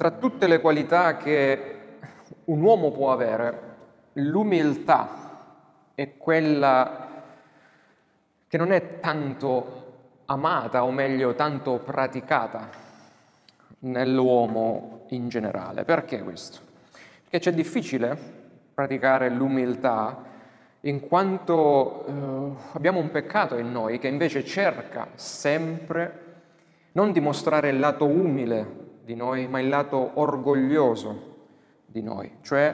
tra 0.00 0.12
tutte 0.12 0.46
le 0.46 0.62
qualità 0.62 1.18
che 1.18 1.74
un 2.44 2.62
uomo 2.62 2.90
può 2.90 3.12
avere, 3.12 3.60
l'umiltà 4.14 5.90
è 5.94 6.16
quella 6.16 7.22
che 8.48 8.56
non 8.56 8.72
è 8.72 8.98
tanto 9.00 10.22
amata, 10.24 10.84
o 10.84 10.90
meglio, 10.90 11.34
tanto 11.34 11.80
praticata 11.80 12.70
nell'uomo 13.80 15.04
in 15.10 15.28
generale. 15.28 15.84
Perché 15.84 16.22
questo? 16.22 16.60
Perché 17.24 17.38
c'è 17.38 17.52
difficile 17.52 18.16
praticare 18.72 19.28
l'umiltà 19.28 20.22
in 20.80 21.00
quanto 21.00 22.06
eh, 22.06 22.62
abbiamo 22.72 23.00
un 23.00 23.10
peccato 23.10 23.58
in 23.58 23.70
noi 23.70 23.98
che 23.98 24.08
invece 24.08 24.46
cerca 24.46 25.08
sempre 25.16 26.28
non 26.92 27.12
di 27.12 27.20
mostrare 27.20 27.68
il 27.68 27.78
lato 27.78 28.06
umile 28.06 28.88
di 29.10 29.16
noi, 29.16 29.48
ma 29.48 29.58
il 29.58 29.68
lato 29.68 30.12
orgoglioso 30.14 31.38
di 31.84 32.00
noi, 32.00 32.30
cioè 32.42 32.72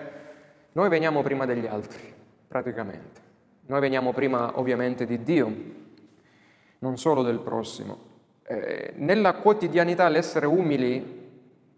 noi 0.72 0.90
veniamo 0.90 1.22
prima 1.22 1.46
degli 1.46 1.66
altri, 1.66 2.12
praticamente. 2.46 3.24
Noi 3.68 3.80
veniamo 3.80 4.12
prima 4.12 4.59
ovviamente 4.59 5.06
di 5.06 5.22
Dio, 5.22 5.50
non 6.80 6.98
solo 6.98 7.22
del 7.22 7.38
prossimo. 7.38 8.14
Eh, 8.42 8.92
nella 8.96 9.32
quotidianità 9.36 10.06
l'essere 10.09 10.45
umili, 10.45 11.24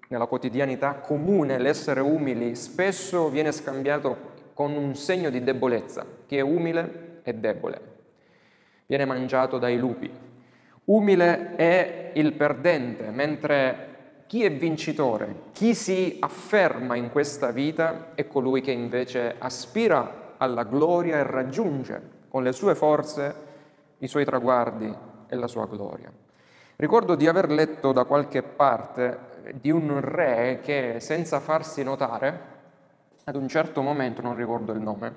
nella 0.09 0.27
quotidianità 0.27 0.95
comune 0.95 1.59
l'essere 1.59 2.01
umili 2.01 2.57
spesso 2.57 3.29
viene 3.29 3.53
scambiato 3.53 4.37
con 4.55 4.73
un 4.73 4.97
segno 4.97 5.31
di 5.31 5.45
debolezza. 5.45 6.05
Chi 6.27 6.37
è 6.37 6.41
umile 6.41 7.21
è 7.23 7.33
debole, 7.33 7.81
viene 8.87 9.05
mangiato 9.05 9.59
dai 9.59 9.79
lupi. 9.79 10.11
Umile 10.87 11.55
è 11.55 12.11
il 12.15 12.33
perdente, 12.33 13.11
mentre 13.11 13.89
chi 14.29 14.45
è 14.45 14.53
vincitore, 14.53 15.45
chi 15.53 15.75
si 15.75 16.19
afferma 16.21 16.97
in 16.97 17.09
questa 17.09 17.51
vita 17.51 18.11
è 18.15 18.27
colui 18.27 18.61
che 18.61 18.73
invece 18.73 19.37
aspira 19.39 20.35
alla 20.37 20.65
gloria 20.65 21.17
e 21.17 21.23
raggiunge 21.23 22.17
con 22.29 22.43
le 22.43 22.53
sue 22.53 22.75
forze 22.75 23.35
i 23.97 24.07
suoi 24.07 24.27
traguardi 24.27 24.95
e 25.29 25.35
la 25.35 25.47
sua 25.47 25.67
gloria. 25.67 26.13
Ricordo 26.77 27.15
di 27.15 27.27
aver 27.27 27.51
letto 27.51 27.93
da 27.93 28.05
qualche 28.05 28.43
parte 28.43 29.55
di 29.55 29.71
un 29.71 29.99
re 30.03 30.61
che 30.63 30.97
senza 31.01 31.41
farsi 31.41 31.83
notare, 31.83 32.41
ad 33.25 33.35
un 33.35 33.49
certo 33.49 33.81
momento, 33.81 34.21
non 34.21 34.37
ricordo 34.37 34.73
il 34.73 34.81
nome, 34.81 35.15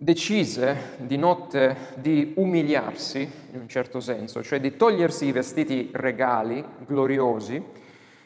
decise 0.00 0.94
di 0.98 1.16
notte 1.16 1.76
di 1.96 2.34
umiliarsi, 2.36 3.28
in 3.52 3.60
un 3.60 3.68
certo 3.68 3.98
senso, 3.98 4.44
cioè 4.44 4.60
di 4.60 4.76
togliersi 4.76 5.26
i 5.26 5.32
vestiti 5.32 5.90
regali, 5.92 6.64
gloriosi, 6.86 7.60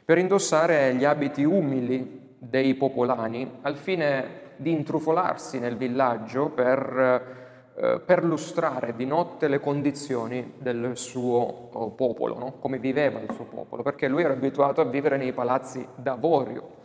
per 0.04 0.18
indossare 0.18 0.94
gli 0.94 1.04
abiti 1.04 1.44
umili 1.44 2.34
dei 2.36 2.74
popolani, 2.74 3.58
al 3.62 3.78
fine 3.78 4.40
di 4.56 4.70
intrufolarsi 4.70 5.58
nel 5.58 5.78
villaggio 5.78 6.50
per 6.50 7.40
eh, 7.74 8.00
perlustrare 8.04 8.94
di 8.94 9.06
notte 9.06 9.48
le 9.48 9.58
condizioni 9.58 10.52
del 10.58 10.90
suo 10.94 11.70
oh, 11.72 11.90
popolo, 11.92 12.38
no? 12.38 12.52
come 12.60 12.76
viveva 12.76 13.18
il 13.18 13.32
suo 13.32 13.44
popolo, 13.44 13.82
perché 13.82 14.08
lui 14.08 14.22
era 14.22 14.34
abituato 14.34 14.82
a 14.82 14.84
vivere 14.84 15.16
nei 15.16 15.32
palazzi 15.32 15.86
d'avorio. 15.94 16.80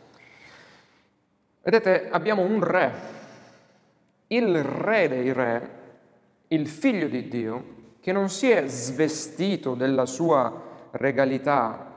Vedete, 1.61 2.07
abbiamo 2.09 2.43
un 2.43 2.63
re 2.63 3.16
il 4.27 4.63
re 4.63 5.07
dei 5.07 5.31
re, 5.31 5.69
il 6.49 6.67
figlio 6.67 7.07
di 7.07 7.27
Dio, 7.27 7.75
che 7.99 8.11
non 8.11 8.29
si 8.29 8.49
è 8.49 8.67
svestito 8.67 9.73
della 9.73 10.05
sua 10.05 10.89
regalità 10.91 11.87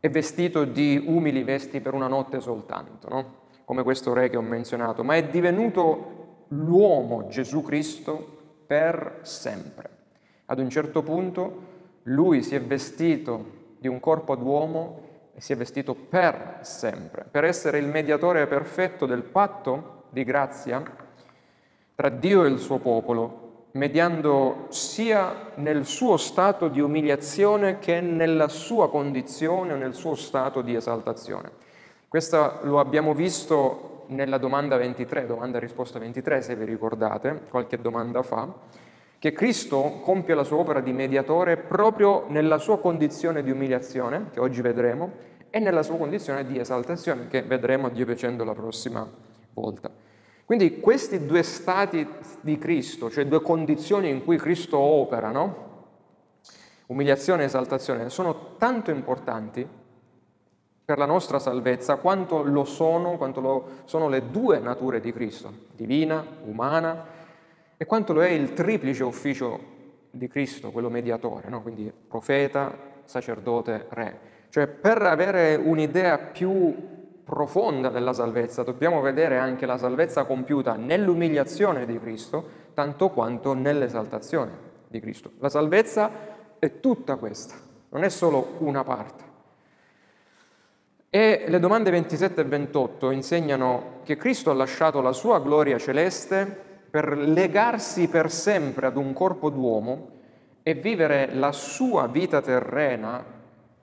e 0.00 0.08
vestito 0.08 0.64
di 0.64 1.02
umili 1.06 1.42
vesti 1.42 1.80
per 1.80 1.94
una 1.94 2.06
notte 2.06 2.40
soltanto, 2.40 3.08
no? 3.08 3.34
come 3.64 3.82
questo 3.82 4.14
re 4.14 4.30
che 4.30 4.36
ho 4.36 4.42
menzionato, 4.42 5.04
ma 5.04 5.16
è 5.16 5.28
divenuto 5.28 6.44
l'uomo 6.48 7.26
Gesù 7.28 7.62
Cristo 7.62 8.36
per 8.66 9.20
sempre. 9.22 9.90
Ad 10.46 10.58
un 10.58 10.70
certo 10.70 11.02
punto 11.02 11.66
lui 12.04 12.42
si 12.42 12.54
è 12.54 12.60
vestito 12.62 13.56
di 13.78 13.88
un 13.88 14.00
corpo 14.00 14.34
d'uomo 14.34 15.06
e 15.34 15.40
si 15.40 15.52
è 15.52 15.56
vestito 15.56 15.94
per 15.94 16.60
sempre, 16.62 17.26
per 17.30 17.44
essere 17.44 17.78
il 17.78 17.86
mediatore 17.86 18.46
perfetto 18.46 19.04
del 19.04 19.22
patto 19.22 20.06
di 20.10 20.24
grazia 20.24 21.06
tra 21.98 22.10
Dio 22.10 22.44
e 22.44 22.48
il 22.48 22.60
suo 22.60 22.78
popolo, 22.78 23.70
mediando 23.72 24.66
sia 24.68 25.50
nel 25.56 25.84
suo 25.84 26.16
stato 26.16 26.68
di 26.68 26.78
umiliazione 26.78 27.80
che 27.80 28.00
nella 28.00 28.46
sua 28.46 28.88
condizione 28.88 29.72
o 29.72 29.76
nel 29.76 29.94
suo 29.94 30.14
stato 30.14 30.62
di 30.62 30.76
esaltazione. 30.76 31.50
Questo 32.06 32.60
lo 32.62 32.78
abbiamo 32.78 33.14
visto 33.14 34.04
nella 34.10 34.38
domanda 34.38 34.76
23, 34.76 35.26
domanda 35.26 35.58
risposta 35.58 35.98
23, 35.98 36.40
se 36.40 36.54
vi 36.54 36.66
ricordate, 36.66 37.40
qualche 37.50 37.80
domanda 37.80 38.22
fa, 38.22 38.48
che 39.18 39.32
Cristo 39.32 39.98
compie 40.00 40.36
la 40.36 40.44
sua 40.44 40.58
opera 40.58 40.78
di 40.78 40.92
mediatore 40.92 41.56
proprio 41.56 42.26
nella 42.28 42.58
sua 42.58 42.78
condizione 42.78 43.42
di 43.42 43.50
umiliazione, 43.50 44.26
che 44.32 44.38
oggi 44.38 44.60
vedremo, 44.60 45.10
e 45.50 45.58
nella 45.58 45.82
sua 45.82 45.96
condizione 45.96 46.46
di 46.46 46.60
esaltazione, 46.60 47.26
che 47.26 47.42
vedremo 47.42 47.88
Dio 47.88 48.06
piacendo 48.06 48.44
la 48.44 48.54
prossima 48.54 49.04
volta. 49.52 49.97
Quindi 50.48 50.80
questi 50.80 51.26
due 51.26 51.42
stati 51.42 52.08
di 52.40 52.56
Cristo, 52.56 53.10
cioè 53.10 53.26
due 53.26 53.42
condizioni 53.42 54.08
in 54.08 54.24
cui 54.24 54.38
Cristo 54.38 54.78
opera, 54.78 55.30
no? 55.30 55.66
umiliazione 56.86 57.42
e 57.42 57.44
esaltazione, 57.44 58.08
sono 58.08 58.56
tanto 58.56 58.90
importanti 58.90 59.68
per 60.82 60.96
la 60.96 61.04
nostra 61.04 61.38
salvezza 61.38 61.96
quanto 61.96 62.42
lo 62.42 62.64
sono, 62.64 63.18
quanto 63.18 63.42
lo 63.42 63.68
sono 63.84 64.08
le 64.08 64.30
due 64.30 64.58
nature 64.58 65.00
di 65.00 65.12
Cristo, 65.12 65.52
divina, 65.76 66.24
umana, 66.44 67.04
e 67.76 67.84
quanto 67.84 68.14
lo 68.14 68.22
è 68.22 68.30
il 68.30 68.54
triplice 68.54 69.04
ufficio 69.04 69.60
di 70.10 70.28
Cristo, 70.28 70.70
quello 70.70 70.88
mediatore, 70.88 71.50
no? 71.50 71.60
quindi 71.60 71.92
profeta, 72.08 72.74
sacerdote, 73.04 73.84
re. 73.90 74.20
Cioè 74.48 74.66
per 74.66 75.02
avere 75.02 75.56
un'idea 75.56 76.16
più 76.16 76.96
profonda 77.28 77.90
della 77.90 78.14
salvezza, 78.14 78.62
dobbiamo 78.62 79.02
vedere 79.02 79.36
anche 79.36 79.66
la 79.66 79.76
salvezza 79.76 80.24
compiuta 80.24 80.76
nell'umiliazione 80.76 81.84
di 81.84 82.00
Cristo, 82.00 82.48
tanto 82.72 83.10
quanto 83.10 83.52
nell'esaltazione 83.52 84.50
di 84.88 84.98
Cristo. 84.98 85.32
La 85.40 85.50
salvezza 85.50 86.10
è 86.58 86.80
tutta 86.80 87.16
questa, 87.16 87.54
non 87.90 88.02
è 88.02 88.08
solo 88.08 88.54
una 88.60 88.82
parte. 88.82 89.24
E 91.10 91.44
le 91.48 91.60
domande 91.60 91.90
27 91.90 92.40
e 92.40 92.44
28 92.44 93.10
insegnano 93.10 94.00
che 94.04 94.16
Cristo 94.16 94.50
ha 94.50 94.54
lasciato 94.54 95.02
la 95.02 95.12
sua 95.12 95.38
gloria 95.40 95.76
celeste 95.76 96.46
per 96.90 97.14
legarsi 97.14 98.08
per 98.08 98.30
sempre 98.30 98.86
ad 98.86 98.96
un 98.96 99.12
corpo 99.12 99.50
d'uomo 99.50 100.12
e 100.62 100.72
vivere 100.72 101.34
la 101.34 101.52
sua 101.52 102.06
vita 102.06 102.40
terrena 102.40 103.22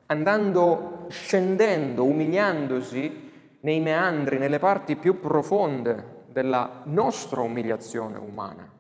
andando, 0.08 1.06
scendendo, 1.10 2.04
umiliandosi 2.04 3.25
nei 3.66 3.80
meandri, 3.80 4.38
nelle 4.38 4.60
parti 4.60 4.96
più 4.96 5.20
profonde 5.20 6.24
della 6.28 6.82
nostra 6.84 7.42
umiliazione 7.42 8.18
umana. 8.20 8.72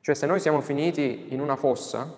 Cioè 0.00 0.14
se 0.14 0.26
noi 0.26 0.38
siamo 0.38 0.60
finiti 0.60 1.26
in 1.30 1.40
una 1.40 1.56
fossa 1.56 2.14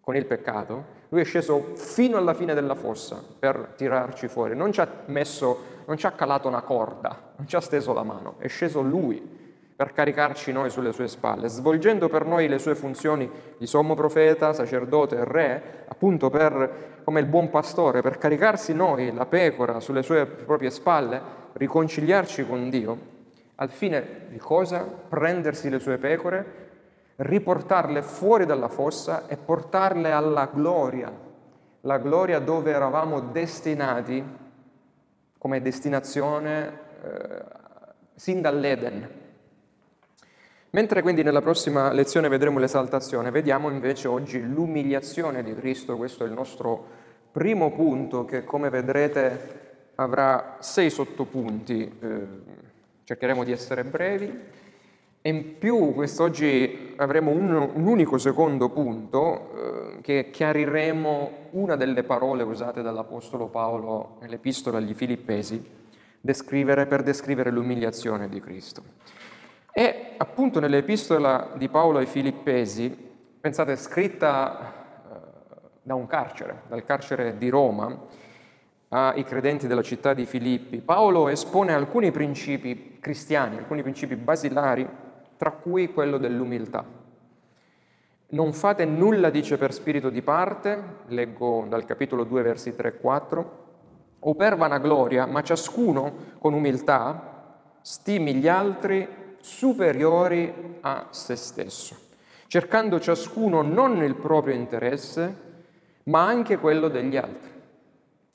con 0.00 0.16
il 0.16 0.26
peccato, 0.26 0.98
lui 1.10 1.20
è 1.20 1.24
sceso 1.24 1.74
fino 1.76 2.16
alla 2.16 2.34
fine 2.34 2.54
della 2.54 2.74
fossa 2.74 3.22
per 3.38 3.74
tirarci 3.76 4.26
fuori, 4.26 4.56
non 4.56 4.72
ci 4.72 4.80
ha 4.80 4.88
messo, 5.06 5.62
non 5.86 5.96
ci 5.96 6.06
ha 6.06 6.10
calato 6.10 6.48
una 6.48 6.62
corda, 6.62 7.34
non 7.36 7.46
ci 7.46 7.54
ha 7.54 7.60
steso 7.60 7.92
la 7.92 8.02
mano, 8.02 8.34
è 8.38 8.48
sceso 8.48 8.80
lui 8.80 9.38
per 9.80 9.94
caricarci 9.94 10.52
noi 10.52 10.68
sulle 10.68 10.92
sue 10.92 11.08
spalle, 11.08 11.48
svolgendo 11.48 12.10
per 12.10 12.26
noi 12.26 12.48
le 12.48 12.58
sue 12.58 12.74
funzioni 12.74 13.30
di 13.56 13.66
sommo 13.66 13.94
profeta, 13.94 14.52
sacerdote 14.52 15.16
e 15.16 15.24
re, 15.24 15.84
appunto 15.88 16.28
per, 16.28 17.00
come 17.02 17.20
il 17.20 17.24
buon 17.24 17.48
pastore, 17.48 18.02
per 18.02 18.18
caricarsi 18.18 18.74
noi, 18.74 19.10
la 19.10 19.24
pecora, 19.24 19.80
sulle 19.80 20.02
sue 20.02 20.26
proprie 20.26 20.68
spalle, 20.68 21.18
riconciliarci 21.54 22.46
con 22.46 22.68
Dio, 22.68 22.98
al 23.54 23.70
fine 23.70 24.26
di 24.28 24.36
cosa? 24.36 24.80
Prendersi 24.80 25.70
le 25.70 25.78
sue 25.78 25.96
pecore, 25.96 26.44
riportarle 27.16 28.02
fuori 28.02 28.44
dalla 28.44 28.68
fossa 28.68 29.28
e 29.28 29.38
portarle 29.38 30.12
alla 30.12 30.50
gloria, 30.52 31.10
la 31.80 31.96
gloria 31.96 32.38
dove 32.38 32.70
eravamo 32.70 33.20
destinati 33.20 34.22
come 35.38 35.62
destinazione 35.62 36.78
eh, 37.02 37.44
sin 38.14 38.42
dall'Eden, 38.42 39.20
Mentre 40.72 41.02
quindi 41.02 41.24
nella 41.24 41.42
prossima 41.42 41.92
lezione 41.92 42.28
vedremo 42.28 42.60
l'esaltazione, 42.60 43.32
vediamo 43.32 43.70
invece 43.70 44.06
oggi 44.06 44.40
l'umiliazione 44.40 45.42
di 45.42 45.52
Cristo, 45.56 45.96
questo 45.96 46.22
è 46.22 46.28
il 46.28 46.32
nostro 46.32 46.86
primo 47.32 47.72
punto 47.72 48.24
che 48.24 48.44
come 48.44 48.70
vedrete 48.70 49.58
avrà 49.96 50.58
sei 50.60 50.88
sottopunti, 50.88 51.92
eh, 52.00 52.26
cercheremo 53.02 53.42
di 53.42 53.50
essere 53.50 53.82
brevi. 53.82 54.58
E 55.22 55.28
in 55.28 55.58
più 55.58 55.92
quest'oggi 55.92 56.94
avremo 56.96 57.32
un, 57.32 57.52
un 57.74 57.86
unico 57.86 58.16
secondo 58.16 58.68
punto 58.70 59.96
eh, 59.96 60.00
che 60.02 60.30
chiariremo 60.30 61.48
una 61.50 61.74
delle 61.74 62.04
parole 62.04 62.44
usate 62.44 62.80
dall'Apostolo 62.80 63.48
Paolo 63.48 64.18
nell'Epistola 64.20 64.78
agli 64.78 64.94
Filippesi 64.94 65.62
descrivere, 66.20 66.86
per 66.86 67.02
descrivere 67.02 67.50
l'umiliazione 67.50 68.28
di 68.28 68.40
Cristo. 68.40 68.82
E 69.80 70.12
appunto 70.18 70.60
nell'Epistola 70.60 71.52
di 71.56 71.70
Paolo 71.70 72.00
ai 72.00 72.04
Filippesi, 72.04 72.94
pensate, 73.40 73.76
scritta 73.76 74.74
eh, 75.10 75.68
da 75.80 75.94
un 75.94 76.06
carcere, 76.06 76.64
dal 76.68 76.84
carcere 76.84 77.38
di 77.38 77.48
Roma, 77.48 77.98
ai 78.88 79.24
credenti 79.24 79.66
della 79.66 79.80
città 79.80 80.12
di 80.12 80.26
Filippi, 80.26 80.82
Paolo 80.82 81.28
espone 81.28 81.72
alcuni 81.72 82.10
principi 82.10 82.98
cristiani, 83.00 83.56
alcuni 83.56 83.80
principi 83.80 84.16
basilari 84.16 84.86
tra 85.38 85.50
cui 85.52 85.90
quello 85.94 86.18
dell'umiltà. 86.18 86.84
Non 88.32 88.52
fate 88.52 88.84
nulla, 88.84 89.30
dice 89.30 89.56
per 89.56 89.72
spirito 89.72 90.10
di 90.10 90.20
parte, 90.20 90.98
leggo 91.06 91.64
dal 91.66 91.86
capitolo 91.86 92.24
2, 92.24 92.42
versi 92.42 92.76
3 92.76 92.88
e 92.88 92.98
4, 92.98 93.68
o 94.18 94.34
per 94.34 94.58
vanagloria, 94.58 95.24
ma 95.24 95.42
ciascuno 95.42 96.34
con 96.38 96.52
umiltà 96.52 97.28
stimi 97.80 98.34
gli 98.34 98.46
altri 98.46 99.19
superiori 99.40 100.78
a 100.80 101.08
se 101.10 101.36
stesso, 101.36 101.96
cercando 102.46 103.00
ciascuno 103.00 103.62
non 103.62 104.02
il 104.02 104.14
proprio 104.14 104.54
interesse, 104.54 105.48
ma 106.04 106.24
anche 106.24 106.58
quello 106.58 106.88
degli 106.88 107.16
altri. 107.16 107.50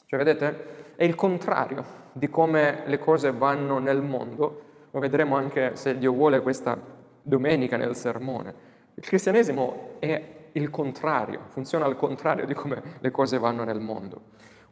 Cioè, 0.06 0.20
vedete, 0.20 0.94
è 0.96 1.04
il 1.04 1.16
contrario 1.16 2.04
di 2.14 2.30
come 2.30 2.84
le 2.86 3.00
cose 3.00 3.32
vanno 3.32 3.80
nel 3.80 4.02
mondo, 4.02 4.62
lo 4.92 5.00
vedremo 5.00 5.36
anche 5.36 5.76
se 5.76 5.98
Dio 5.98 6.14
vuole 6.14 6.42
questa 6.42 6.78
domenica 7.22 7.76
nel 7.76 7.96
sermone. 7.96 8.54
Il 8.94 9.04
cristianesimo 9.04 9.96
è 10.00 10.50
il 10.54 10.70
contrario, 10.70 11.42
funziona 11.50 11.86
al 11.86 11.98
contrario 11.98 12.46
di 12.46 12.54
come 12.54 12.82
le 13.00 13.12
cose 13.12 13.38
vanno 13.38 13.66
nel 13.66 13.82
mondo. 13.82 14.22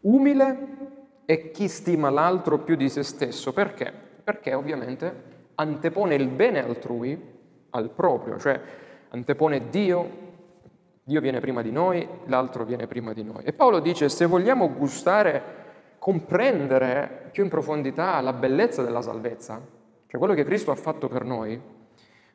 Umile 0.01 0.67
è 1.25 1.51
chi 1.51 1.67
stima 1.67 2.09
l'altro 2.09 2.59
più 2.59 2.75
di 2.75 2.87
se 2.89 3.03
stesso. 3.03 3.51
Perché? 3.51 3.91
Perché 4.23 4.53
ovviamente 4.53 5.32
antepone 5.55 6.15
il 6.15 6.27
bene 6.27 6.63
altrui 6.63 7.31
al 7.71 7.89
proprio, 7.89 8.37
cioè 8.39 8.59
antepone 9.09 9.69
Dio, 9.69 10.09
Dio 11.03 11.21
viene 11.21 11.39
prima 11.39 11.61
di 11.61 11.71
noi, 11.71 12.07
l'altro 12.25 12.63
viene 12.63 12.87
prima 12.87 13.13
di 13.13 13.23
noi. 13.23 13.43
E 13.43 13.53
Paolo 13.53 13.79
dice, 13.79 14.09
se 14.09 14.25
vogliamo 14.25 14.73
gustare, 14.73 15.61
comprendere 15.99 17.29
più 17.31 17.43
in 17.43 17.49
profondità 17.49 18.19
la 18.21 18.33
bellezza 18.33 18.83
della 18.83 19.01
salvezza, 19.01 19.61
cioè 20.07 20.19
quello 20.19 20.33
che 20.33 20.43
Cristo 20.43 20.71
ha 20.71 20.75
fatto 20.75 21.07
per 21.07 21.23
noi, 21.23 21.59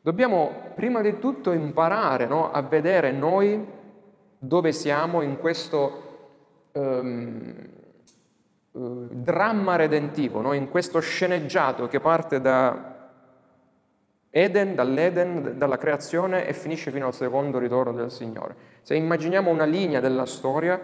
Dobbiamo 0.01 0.51
prima 0.75 1.03
di 1.03 1.19
tutto 1.19 1.53
imparare 1.53 2.27
no, 2.27 2.51
a 2.51 2.63
vedere 2.63 3.11
noi 3.11 3.63
dove 4.39 4.73
siamo 4.73 5.23
in 5.23 5.39
questo 5.39 6.71
um, 6.73 7.55
uh, 8.71 9.09
dramma 9.11 9.77
redentivo, 9.77 10.41
no, 10.41 10.53
in 10.53 10.71
questo 10.71 11.01
sceneggiato 11.01 11.89
che 11.89 11.99
parte 11.99 12.41
da 12.41 12.98
Eden, 14.31 14.75
dall'Eden, 14.75 15.55
dalla 15.57 15.79
creazione 15.79 16.47
e 16.47 16.53
finisce 16.53 16.91
fino 16.91 17.07
al 17.07 17.15
secondo 17.15 17.59
ritorno 17.59 17.93
del 17.93 18.11
Signore. 18.11 18.55
Se 18.83 18.95
immaginiamo 18.95 19.51
una 19.51 19.65
linea 19.65 20.01
della 20.01 20.27
storia, 20.27 20.81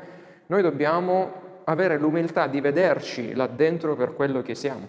noi 0.46 0.62
dobbiamo 0.62 1.42
avere 1.64 1.98
l'umiltà 1.98 2.46
di 2.46 2.60
vederci 2.60 3.34
là 3.34 3.46
dentro 3.46 3.94
per 3.96 4.14
quello 4.14 4.42
che 4.42 4.54
siamo, 4.54 4.86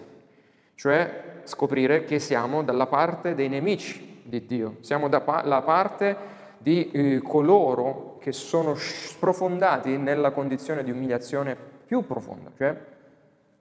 cioè 0.74 1.40
scoprire 1.44 2.04
che 2.04 2.18
siamo 2.18 2.62
dalla 2.62 2.86
parte 2.86 3.34
dei 3.34 3.48
nemici, 3.48 4.20
di 4.22 4.44
Dio, 4.44 4.76
siamo 4.80 5.08
dalla 5.08 5.62
parte 5.62 6.16
di 6.58 6.90
eh, 6.90 7.20
coloro 7.22 8.18
che 8.20 8.32
sono 8.32 8.74
sprofondati 8.74 9.96
nella 9.96 10.32
condizione 10.32 10.82
di 10.82 10.90
umiliazione 10.90 11.56
più 11.86 12.04
profonda, 12.04 12.50
cioè 12.56 12.76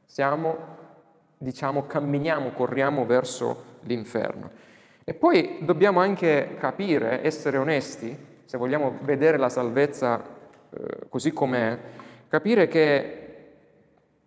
siamo, 0.06 0.58
diciamo, 1.38 1.86
camminiamo, 1.86 2.50
corriamo 2.50 3.06
verso 3.06 3.64
l'inferno. 3.82 4.50
E 5.06 5.14
poi 5.14 5.60
dobbiamo 5.62 6.02
anche 6.02 6.58
capire, 6.60 7.24
essere 7.24 7.58
onesti, 7.58 8.18
se 8.44 8.58
vogliamo 8.58 8.98
vedere 9.02 9.38
la 9.38 9.50
salvezza 9.50 10.22
eh, 10.70 11.08
così 11.08 11.32
com'è, 11.32 11.78
capire 12.28 12.68
che 12.68 13.22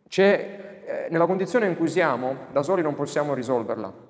c'è, 0.09 0.83
eh, 0.87 1.07
nella 1.11 1.27
condizione 1.27 1.67
in 1.67 1.77
cui 1.77 1.89
siamo, 1.89 2.47
da 2.53 2.63
soli 2.63 2.81
non 2.81 2.95
possiamo 2.95 3.35
risolverla 3.35 4.07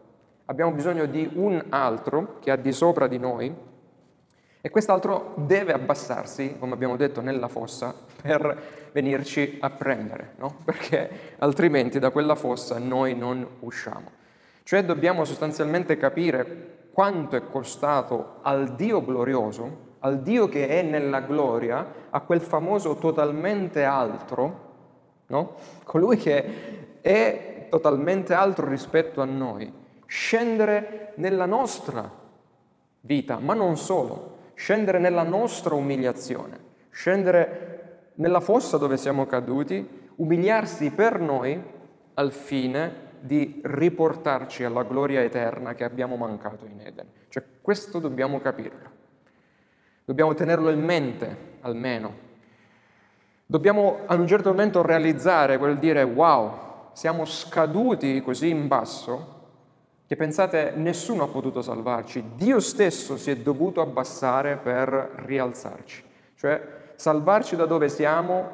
abbiamo 0.50 0.72
bisogno 0.72 1.06
di 1.06 1.28
un 1.34 1.62
altro 1.70 2.38
che 2.40 2.50
ha 2.50 2.56
di 2.56 2.72
sopra 2.72 3.06
di 3.06 3.18
noi 3.18 3.54
e 4.60 4.70
quest'altro 4.70 5.34
deve 5.36 5.72
abbassarsi, 5.72 6.56
come 6.58 6.74
abbiamo 6.74 6.96
detto, 6.96 7.20
nella 7.20 7.48
fossa 7.48 7.94
per 8.20 8.90
venirci 8.92 9.58
a 9.60 9.70
prendere, 9.70 10.32
no? 10.38 10.56
perché 10.64 11.36
altrimenti 11.38 11.98
da 11.98 12.10
quella 12.10 12.34
fossa 12.34 12.78
noi 12.78 13.14
non 13.14 13.46
usciamo. 13.60 14.17
Cioè 14.68 14.84
dobbiamo 14.84 15.24
sostanzialmente 15.24 15.96
capire 15.96 16.88
quanto 16.92 17.36
è 17.36 17.48
costato 17.48 18.40
al 18.42 18.74
Dio 18.74 19.02
glorioso, 19.02 19.94
al 20.00 20.20
Dio 20.20 20.46
che 20.46 20.68
è 20.68 20.82
nella 20.82 21.20
gloria, 21.20 21.94
a 22.10 22.20
quel 22.20 22.42
famoso 22.42 22.96
totalmente 22.96 23.82
altro, 23.84 24.74
no? 25.28 25.54
colui 25.84 26.18
che 26.18 27.00
è 27.00 27.68
totalmente 27.70 28.34
altro 28.34 28.68
rispetto 28.68 29.22
a 29.22 29.24
noi, 29.24 29.72
scendere 30.04 31.14
nella 31.14 31.46
nostra 31.46 32.06
vita, 33.00 33.38
ma 33.38 33.54
non 33.54 33.78
solo, 33.78 34.50
scendere 34.52 34.98
nella 34.98 35.22
nostra 35.22 35.76
umiliazione, 35.76 36.58
scendere 36.90 38.10
nella 38.16 38.40
fossa 38.40 38.76
dove 38.76 38.98
siamo 38.98 39.24
caduti, 39.24 40.10
umiliarsi 40.16 40.90
per 40.90 41.20
noi 41.20 41.58
al 42.12 42.32
fine 42.32 43.06
di 43.20 43.60
riportarci 43.64 44.64
alla 44.64 44.82
gloria 44.82 45.22
eterna 45.22 45.74
che 45.74 45.84
abbiamo 45.84 46.16
mancato 46.16 46.66
in 46.66 46.80
Eden. 46.80 47.06
Cioè 47.28 47.44
questo 47.60 47.98
dobbiamo 47.98 48.40
capirlo. 48.40 48.96
Dobbiamo 50.04 50.34
tenerlo 50.34 50.70
in 50.70 50.82
mente, 50.82 51.36
almeno. 51.60 52.26
Dobbiamo 53.44 54.00
a 54.06 54.14
un 54.14 54.26
certo 54.26 54.50
momento 54.50 54.82
realizzare 54.82 55.58
quel 55.58 55.78
dire 55.78 56.02
wow, 56.02 56.90
siamo 56.92 57.24
scaduti 57.24 58.20
così 58.22 58.48
in 58.48 58.68
basso 58.68 59.36
che 60.06 60.16
pensate 60.16 60.72
nessuno 60.74 61.24
ha 61.24 61.28
potuto 61.28 61.60
salvarci, 61.60 62.32
Dio 62.34 62.60
stesso 62.60 63.18
si 63.18 63.30
è 63.30 63.36
dovuto 63.36 63.82
abbassare 63.82 64.56
per 64.56 65.12
rialzarci, 65.26 66.02
cioè 66.34 66.92
salvarci 66.94 67.56
da 67.56 67.66
dove 67.66 67.90
siamo 67.90 68.50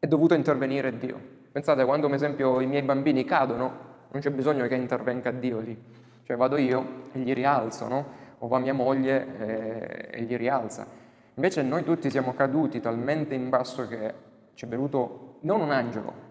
è 0.00 0.06
dovuto 0.06 0.34
intervenire 0.34 0.98
Dio. 0.98 1.37
Pensate 1.50 1.84
quando, 1.84 2.06
per 2.06 2.16
esempio, 2.16 2.60
i 2.60 2.66
miei 2.66 2.82
bambini 2.82 3.24
cadono, 3.24 3.86
non 4.10 4.20
c'è 4.22 4.30
bisogno 4.30 4.66
che 4.66 4.74
intervenga 4.74 5.30
Dio 5.30 5.60
lì, 5.60 5.76
cioè 6.24 6.36
vado 6.36 6.56
io 6.56 7.06
e 7.12 7.18
gli 7.20 7.32
rialzo, 7.32 7.88
no? 7.88 8.06
O 8.38 8.48
va 8.48 8.58
mia 8.58 8.74
moglie 8.74 10.10
e, 10.12 10.18
e 10.18 10.22
gli 10.22 10.36
rialza. 10.36 10.86
Invece 11.34 11.62
noi 11.62 11.84
tutti 11.84 12.10
siamo 12.10 12.34
caduti 12.34 12.80
talmente 12.80 13.34
in 13.34 13.48
basso 13.48 13.86
che 13.86 14.14
ci 14.54 14.64
è 14.64 14.68
venuto 14.68 15.36
non 15.40 15.60
un 15.60 15.70
angelo, 15.70 16.26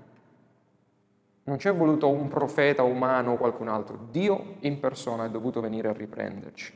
non 1.43 1.57
c'è 1.57 1.73
voluto 1.73 2.09
un 2.09 2.27
profeta 2.27 2.83
umano 2.83 3.31
o 3.31 3.37
qualcun 3.37 3.69
altro, 3.69 3.97
Dio 4.11 4.55
in 4.61 4.79
persona 4.79 5.25
è 5.25 5.29
dovuto 5.29 5.61
venire 5.61 5.87
a 5.87 5.93
riprenderci. 5.93 6.73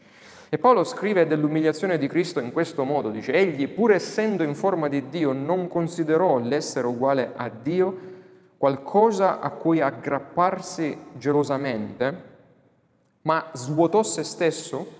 E 0.49 0.57
Paolo 0.57 0.83
scrive 0.83 1.27
dell'umiliazione 1.27 1.97
di 1.97 2.07
Cristo 2.07 2.39
in 2.39 2.51
questo 2.51 2.83
modo, 2.83 3.09
dice, 3.09 3.33
egli 3.33 3.67
pur 3.67 3.91
essendo 3.91 4.43
in 4.43 4.55
forma 4.55 4.87
di 4.87 5.09
Dio 5.09 5.33
non 5.33 5.67
considerò 5.67 6.39
l'essere 6.39 6.87
uguale 6.87 7.31
a 7.35 7.49
Dio 7.49 8.10
qualcosa 8.61 9.39
a 9.39 9.49
cui 9.49 9.81
aggrapparsi 9.81 10.95
gelosamente, 11.13 12.23
ma 13.23 13.49
svuotò 13.53 14.03
se 14.03 14.21
stesso, 14.21 14.99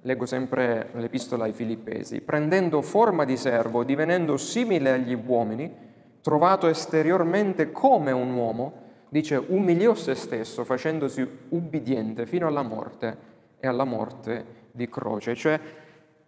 leggo 0.00 0.26
sempre 0.26 0.88
l'epistola 0.94 1.44
ai 1.44 1.52
Filippesi, 1.52 2.20
prendendo 2.20 2.82
forma 2.82 3.24
di 3.24 3.36
servo, 3.36 3.84
divenendo 3.84 4.36
simile 4.36 4.90
agli 4.90 5.14
uomini, 5.14 5.72
trovato 6.20 6.66
esteriormente 6.66 7.70
come 7.70 8.10
un 8.10 8.34
uomo, 8.34 8.72
dice 9.08 9.36
umiliò 9.36 9.94
se 9.94 10.16
stesso 10.16 10.64
facendosi 10.64 11.24
ubbidiente 11.50 12.26
fino 12.26 12.48
alla 12.48 12.62
morte 12.62 13.16
e 13.60 13.68
alla 13.68 13.84
morte 13.84 14.44
di 14.72 14.88
croce. 14.88 15.36
Cioè 15.36 15.60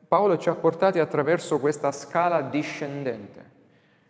Paolo 0.07 0.39
ci 0.39 0.49
ha 0.49 0.55
portati 0.55 1.01
attraverso 1.01 1.59
questa 1.59 1.91
scala 1.91 2.41
discendente, 2.41 3.51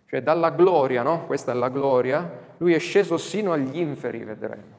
cioè 0.09 0.23
dalla 0.23 0.51
gloria, 0.51 1.03
no? 1.03 1.27
Questa 1.27 1.53
è 1.53 1.55
la 1.55 1.69
gloria, 1.69 2.47
lui 2.57 2.73
è 2.73 2.79
sceso 2.79 3.19
sino 3.19 3.53
agli 3.53 3.77
inferi, 3.77 4.25
vedremo. 4.25 4.77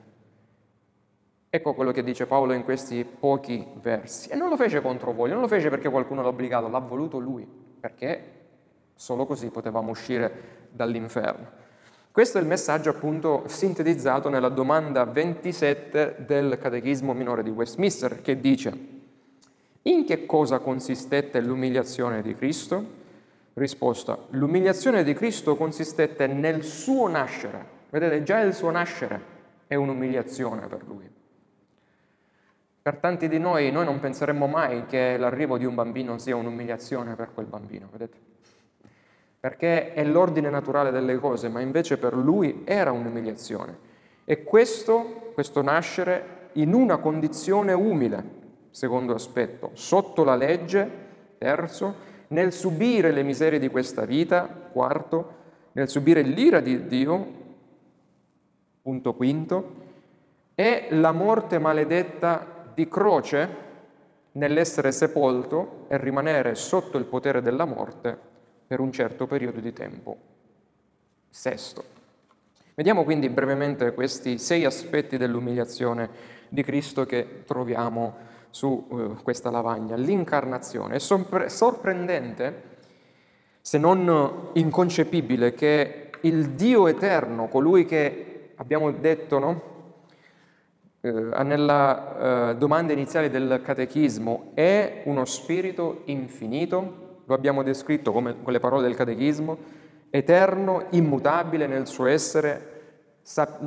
Ecco 1.51 1.73
quello 1.73 1.91
che 1.91 2.03
dice 2.03 2.25
Paolo 2.25 2.53
in 2.53 2.63
questi 2.63 3.03
pochi 3.05 3.65
versi. 3.81 4.29
E 4.29 4.35
non 4.35 4.49
lo 4.49 4.57
fece 4.57 4.81
contro 4.81 5.11
voglia, 5.11 5.33
non 5.33 5.43
lo 5.43 5.47
fece 5.47 5.69
perché 5.69 5.89
qualcuno 5.89 6.23
l'ha 6.23 6.29
obbligato, 6.29 6.67
l'ha 6.67 6.79
voluto 6.79 7.19
lui, 7.19 7.47
perché 7.79 8.37
solo 8.95 9.25
così 9.27 9.49
potevamo 9.49 9.91
uscire 9.91 10.67
dall'inferno. 10.71 11.57
Questo 12.11 12.39
è 12.39 12.41
il 12.41 12.47
messaggio 12.47 12.89
appunto 12.89 13.43
sintetizzato 13.45 14.29
nella 14.29 14.49
domanda 14.49 15.05
27 15.05 16.23
del 16.25 16.57
Catechismo 16.57 17.13
minore 17.13 17.43
di 17.43 17.51
Westminster 17.51 18.21
che 18.21 18.39
dice 18.39 18.97
in 19.83 20.05
che 20.05 20.25
cosa 20.25 20.57
consistette 20.57 21.39
l'umiliazione 21.39 22.23
di 22.23 22.33
Cristo? 22.33 22.97
Risposta, 23.59 24.17
l'umiliazione 24.29 25.03
di 25.03 25.13
Cristo 25.13 25.57
consistette 25.57 26.27
nel 26.27 26.63
suo 26.63 27.09
nascere. 27.09 27.77
Vedete, 27.89 28.23
già 28.23 28.39
il 28.39 28.53
suo 28.53 28.71
nascere 28.71 29.21
è 29.67 29.75
un'umiliazione 29.75 30.65
per 30.67 30.81
lui. 30.87 31.11
Per 32.81 32.95
tanti 32.95 33.27
di 33.27 33.37
noi, 33.37 33.69
noi 33.69 33.83
non 33.83 33.99
penseremmo 33.99 34.47
mai 34.47 34.85
che 34.85 35.17
l'arrivo 35.17 35.57
di 35.57 35.65
un 35.65 35.75
bambino 35.75 36.17
sia 36.17 36.37
un'umiliazione 36.37 37.15
per 37.15 37.33
quel 37.33 37.47
bambino, 37.47 37.89
vedete? 37.91 38.17
Perché 39.41 39.91
è 39.91 40.05
l'ordine 40.05 40.49
naturale 40.49 40.89
delle 40.91 41.17
cose, 41.17 41.49
ma 41.49 41.59
invece 41.59 41.97
per 41.97 42.15
lui 42.15 42.61
era 42.63 42.93
un'umiliazione. 42.93 43.77
E 44.23 44.45
questo, 44.45 45.31
questo 45.33 45.61
nascere 45.61 46.51
in 46.53 46.73
una 46.73 46.95
condizione 46.95 47.73
umile, 47.73 48.23
secondo 48.69 49.13
aspetto, 49.13 49.71
sotto 49.73 50.23
la 50.23 50.35
legge, 50.35 50.89
terzo, 51.37 52.07
nel 52.29 52.51
subire 52.51 53.11
le 53.11 53.23
miserie 53.23 53.59
di 53.59 53.69
questa 53.69 54.05
vita, 54.05 54.47
quarto, 54.47 55.37
nel 55.73 55.89
subire 55.89 56.21
l'ira 56.21 56.59
di 56.59 56.87
Dio, 56.87 57.33
punto 58.81 59.13
quinto, 59.13 59.87
e 60.55 60.87
la 60.91 61.11
morte 61.11 61.59
maledetta 61.59 62.71
di 62.73 62.87
croce 62.87 63.67
nell'essere 64.33 64.91
sepolto 64.91 65.85
e 65.87 65.97
rimanere 65.97 66.55
sotto 66.55 66.97
il 66.97 67.05
potere 67.05 67.41
della 67.41 67.65
morte 67.65 68.17
per 68.67 68.79
un 68.79 68.91
certo 68.91 69.25
periodo 69.25 69.59
di 69.59 69.73
tempo. 69.73 70.17
Sesto. 71.29 71.97
Vediamo 72.75 73.03
quindi 73.03 73.29
brevemente 73.29 73.93
questi 73.93 74.37
sei 74.37 74.65
aspetti 74.65 75.17
dell'umiliazione 75.17 76.09
di 76.49 76.63
Cristo 76.63 77.05
che 77.05 77.43
troviamo 77.45 78.27
su 78.49 78.85
uh, 78.87 79.15
questa 79.23 79.49
lavagna. 79.49 79.95
L'incarnazione. 79.95 80.95
È 80.95 81.47
sorprendente, 81.47 82.63
se 83.61 83.77
non 83.77 84.49
inconcepibile, 84.53 85.53
che 85.53 86.09
il 86.21 86.51
Dio 86.51 86.87
eterno, 86.87 87.47
colui 87.47 87.85
che 87.85 88.51
abbiamo 88.55 88.91
detto, 88.91 89.39
no? 89.39 89.61
eh, 91.01 91.11
nella 91.43 92.49
eh, 92.49 92.55
domanda 92.57 92.93
iniziale 92.93 93.29
del 93.29 93.61
catechismo, 93.63 94.51
è 94.53 95.03
uno 95.05 95.25
spirito 95.25 96.01
infinito? 96.05 97.21
Lo 97.25 97.33
abbiamo 97.33 97.63
descritto 97.63 98.11
come, 98.11 98.41
con 98.41 98.51
le 98.51 98.59
parole 98.59 98.83
del 98.83 98.95
catechismo, 98.95 99.57
eterno, 100.09 100.85
immutabile 100.89 101.67
nel 101.67 101.87
suo 101.87 102.07
essere, 102.07 102.78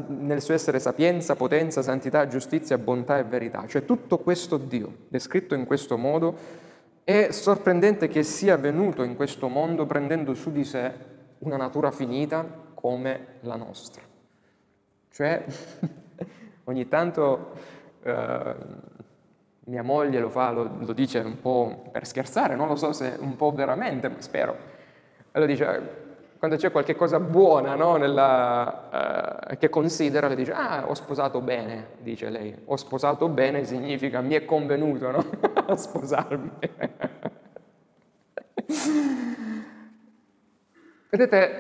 nel 0.06 0.42
suo 0.42 0.54
essere 0.54 0.78
sapienza, 0.78 1.36
potenza, 1.36 1.82
santità, 1.82 2.26
giustizia, 2.26 2.78
bontà 2.78 3.18
e 3.18 3.24
verità. 3.24 3.64
Cioè 3.66 3.84
tutto 3.84 4.18
questo 4.18 4.56
Dio, 4.56 4.96
descritto 5.08 5.54
in 5.54 5.64
questo 5.66 5.96
modo, 5.96 6.34
è 7.04 7.30
sorprendente 7.30 8.08
che 8.08 8.22
sia 8.22 8.56
venuto 8.56 9.02
in 9.02 9.16
questo 9.16 9.48
mondo 9.48 9.86
prendendo 9.86 10.34
su 10.34 10.52
di 10.52 10.64
sé 10.64 10.92
una 11.38 11.56
natura 11.56 11.90
finita 11.90 12.44
come 12.74 13.38
la 13.40 13.56
nostra. 13.56 14.02
Cioè 15.10 15.44
Ogni 16.64 16.86
tanto 16.86 17.52
eh, 18.02 18.54
mia 19.64 19.82
moglie 19.82 20.20
lo 20.20 20.30
fa, 20.30 20.50
lo, 20.52 20.70
lo, 20.78 20.92
dice 20.92 21.18
un 21.18 21.40
po' 21.40 21.88
per 21.90 22.06
scherzare, 22.06 22.54
non 22.54 22.68
lo 22.68 22.76
so 22.76 22.92
se 22.92 23.16
un 23.18 23.34
po' 23.34 23.50
veramente, 23.50 24.08
ma 24.08 24.20
spero. 24.20 24.56
Allora 25.32 25.50
dice, 25.50 26.01
quando 26.42 26.58
c'è 26.58 26.72
qualche 26.72 26.96
cosa 26.96 27.20
buona 27.20 27.76
no, 27.76 27.94
nella, 27.94 29.46
eh, 29.48 29.58
che 29.58 29.68
considera, 29.68 30.26
le 30.26 30.34
dice, 30.34 30.50
ah, 30.50 30.88
ho 30.88 30.94
sposato 30.94 31.40
bene, 31.40 31.90
dice 32.00 32.30
lei. 32.30 32.52
Ho 32.64 32.74
sposato 32.74 33.28
bene 33.28 33.62
significa 33.64 34.20
mi 34.20 34.34
è 34.34 34.44
convenuto 34.44 35.12
no? 35.12 35.24
a 35.66 35.76
sposarmi. 35.78 36.50
Vedete, 41.10 41.50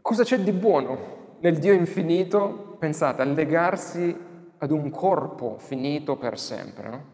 cosa 0.00 0.24
c'è 0.24 0.38
di 0.38 0.52
buono 0.52 1.34
nel 1.40 1.58
Dio 1.58 1.74
infinito, 1.74 2.76
pensate, 2.78 3.20
a 3.20 3.26
legarsi 3.26 4.16
ad 4.56 4.70
un 4.70 4.88
corpo 4.88 5.56
finito 5.58 6.16
per 6.16 6.38
sempre. 6.38 6.88
No? 6.88 7.04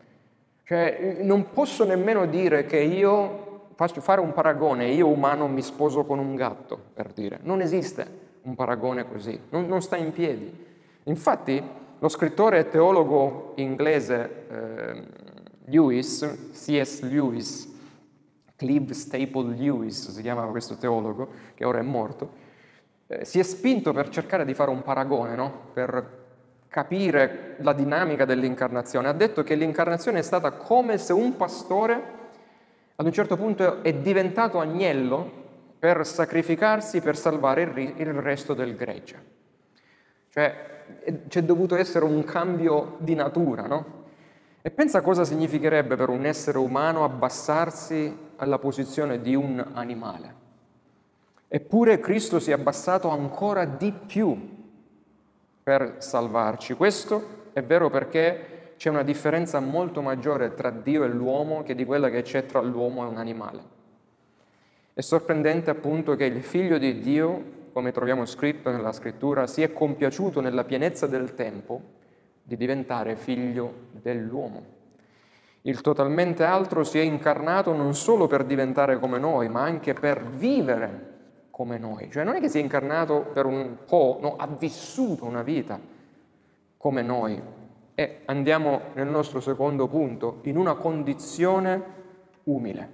Cioè, 0.63 1.17
non 1.23 1.51
posso 1.51 1.85
nemmeno 1.85 2.27
dire 2.27 2.65
che 2.65 2.79
io 2.79 3.52
faccio 3.75 4.01
fare 4.01 4.21
un 4.21 4.33
paragone, 4.33 4.91
io 4.91 5.09
umano 5.09 5.49
mi 5.49 5.63
sposo 5.63 6.05
con 6.05 6.19
un 6.19 6.35
gatto, 6.35 6.79
per 6.95 7.13
dire. 7.13 7.39
Non 7.43 7.61
esiste 7.61 8.31
un 8.43 8.55
paragone 8.55 9.09
così, 9.09 9.39
non, 9.51 9.67
non 9.67 9.83
sta 9.83 9.97
in 9.97 10.13
piedi. 10.13 10.67
Infatti, 11.05 11.63
lo 11.99 12.09
scrittore 12.09 12.59
e 12.59 12.69
teologo 12.69 13.53
inglese 13.57 14.47
eh, 14.51 15.03
Lewis, 15.67 16.51
C.S. 16.53 17.03
Lewis, 17.03 17.71
Clive 18.57 18.95
Staple 18.95 19.57
Lewis 19.57 20.11
si 20.11 20.23
chiamava 20.23 20.51
questo 20.51 20.77
teologo, 20.77 21.29
che 21.55 21.65
ora 21.65 21.79
è 21.79 21.83
morto, 21.83 22.31
eh, 23.07 23.25
si 23.25 23.39
è 23.39 23.43
spinto 23.43 23.93
per 23.93 24.09
cercare 24.09 24.45
di 24.45 24.55
fare 24.55 24.71
un 24.71 24.83
paragone, 24.83 25.35
no? 25.35 25.53
per 25.73 26.21
capire 26.69 27.57
la 27.59 27.73
dinamica 27.73 28.25
dell'incarnazione. 28.25 29.09
Ha 29.09 29.13
detto 29.13 29.43
che 29.43 29.55
l'incarnazione 29.55 30.21
è 30.21 30.23
stata 30.23 30.53
come 30.53 30.97
se 30.99 31.13
un 31.13 31.37
pastore 31.37 32.21
ad 33.03 33.09
un 33.09 33.13
certo 33.13 33.37
punto 33.37 33.83
è 33.83 33.93
diventato 33.95 34.59
agnello 34.59 35.41
per 35.79 36.07
sacrificarsi 36.07 37.01
per 37.01 37.17
salvare 37.17 37.63
il, 37.63 37.95
il 37.97 38.13
resto 38.15 38.55
del 38.55 38.77
gregge. 38.77 39.31
Cioè 40.31 40.71
c'è 41.27 41.43
dovuto 41.43 41.75
essere 41.75 42.05
un 42.05 42.23
cambio 42.25 42.97
di 42.99 43.15
natura, 43.15 43.67
no? 43.67 44.01
E 44.63 44.71
pensa 44.71 45.01
cosa 45.01 45.25
significherebbe 45.25 45.97
per 45.97 46.09
un 46.09 46.25
essere 46.25 46.59
umano 46.59 47.03
abbassarsi 47.03 48.17
alla 48.37 48.59
posizione 48.59 49.21
di 49.21 49.35
un 49.35 49.65
animale. 49.73 50.35
Eppure 51.49 51.99
Cristo 51.99 52.39
si 52.39 52.51
è 52.51 52.55
abbassato 52.55 53.09
ancora 53.09 53.65
di 53.65 53.93
più 53.93 54.39
per 55.65 55.97
salvarci. 55.99 56.75
Questo 56.75 57.51
è 57.53 57.63
vero 57.63 57.91
perché 57.91 58.62
c'è 58.83 58.91
una 58.91 59.05
differenza 59.05 59.61
molto 59.61 60.03
maggiore 60.03 60.55
tra 60.55 60.71
Dio 60.71 61.05
e 61.05 61.07
l'uomo 61.07 61.63
che 61.63 61.77
di 61.77 61.85
quella 61.85 62.11
che 62.11 62.23
c'è 62.23 62.47
tra 62.47 62.61
l'uomo 62.61 63.05
e 63.05 63.07
un 63.11 63.17
animale. 63.17 63.63
È 64.93 65.01
sorprendente 65.01 65.71
appunto 65.71 66.17
che 66.17 66.25
il 66.25 66.43
figlio 66.43 66.79
di 66.79 66.99
Dio, 66.99 67.69
come 67.73 67.93
troviamo 67.93 68.27
scritto 68.27 68.73
nella 68.73 68.91
scrittura, 68.91 69.47
si 69.47 69.63
è 69.63 69.73
compiaciuto 69.73 70.41
nella 70.41 70.65
pienezza 70.65 71.07
del 71.07 71.37
tempo 71.37 71.81
di 72.43 72.57
diventare 72.57 73.15
figlio 73.15 73.73
dell'uomo. 73.93 74.65
Il 75.61 75.81
totalmente 75.81 76.43
altro 76.43 76.83
si 76.83 76.99
è 76.99 77.03
incarnato 77.03 77.73
non 77.73 77.95
solo 77.95 78.27
per 78.27 78.43
diventare 78.43 78.99
come 78.99 79.21
noi, 79.21 79.49
ma 79.49 79.63
anche 79.63 79.93
per 79.93 80.27
vivere 80.27 81.11
come 81.51 81.79
noi. 81.79 82.11
Cioè 82.11 82.25
non 82.25 82.35
è 82.35 82.41
che 82.41 82.49
si 82.49 82.59
è 82.59 82.61
incarnato 82.61 83.31
per 83.33 83.47
un 83.47 83.77
po', 83.87 84.19
no, 84.21 84.35
ha 84.35 84.49
vissuto 84.49 85.25
una 85.25 85.45
vita 85.45 85.79
come 86.77 87.03
noi. 87.03 87.61
E 87.95 88.21
andiamo 88.25 88.81
nel 88.95 89.09
nostro 89.09 89.41
secondo 89.41 89.87
punto, 89.89 90.39
in 90.43 90.57
una 90.57 90.75
condizione 90.75 91.83
umile, 92.45 92.89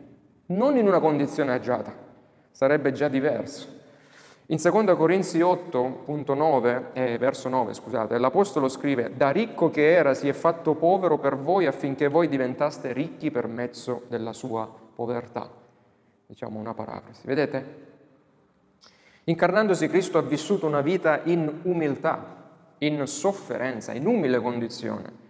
non 0.47 0.76
in 0.76 0.87
una 0.87 1.00
condizione 1.00 1.52
agiata, 1.52 1.95
sarebbe 2.50 2.93
già 2.93 3.09
diverso. 3.09 3.76
In 4.50 4.57
2 4.57 4.97
Corinzi 4.97 5.40
8.9, 5.40 6.85
eh, 6.95 7.19
verso 7.19 7.50
9, 7.50 7.75
scusate, 7.75 8.17
l'Apostolo 8.17 8.69
scrive, 8.69 9.14
da 9.14 9.28
ricco 9.28 9.71
che 9.71 9.93
era 9.93 10.14
si 10.14 10.26
è 10.26 10.33
fatto 10.33 10.75
povero 10.75 11.19
per 11.19 11.37
voi 11.37 11.67
affinché 11.67 12.09
voi 12.09 12.28
diventaste 12.28 12.95
ricchi 12.95 13.31
per 13.31 13.47
mezzo 13.47 14.05
della 14.09 14.33
sua 14.33 14.67
povertà. 14.95 15.50
Diciamo 16.26 16.59
una 16.59 16.73
parafrasi. 16.73 17.26
Vedete? 17.26 17.87
Incarnandosi 19.25 19.87
Cristo 19.88 20.17
ha 20.17 20.23
vissuto 20.23 20.67
una 20.67 20.81
vita 20.81 21.21
in 21.25 21.61
umiltà, 21.64 22.38
in 22.78 23.06
sofferenza, 23.06 23.92
in 23.92 24.06
umile 24.06 24.40
condizione. 24.40 25.26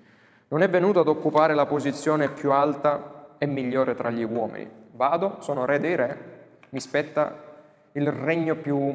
Non 0.48 0.62
è 0.62 0.68
venuto 0.68 1.00
ad 1.00 1.08
occupare 1.08 1.54
la 1.54 1.66
posizione 1.66 2.30
più 2.30 2.52
alta 2.52 3.34
e 3.38 3.46
migliore 3.46 3.94
tra 3.94 4.10
gli 4.10 4.22
uomini. 4.22 4.68
Vado, 4.92 5.36
sono 5.40 5.64
re 5.64 5.78
dei 5.78 5.94
re, 5.94 6.18
mi 6.70 6.80
spetta 6.80 7.46
il 7.92 8.10
regno 8.10 8.56
più 8.56 8.94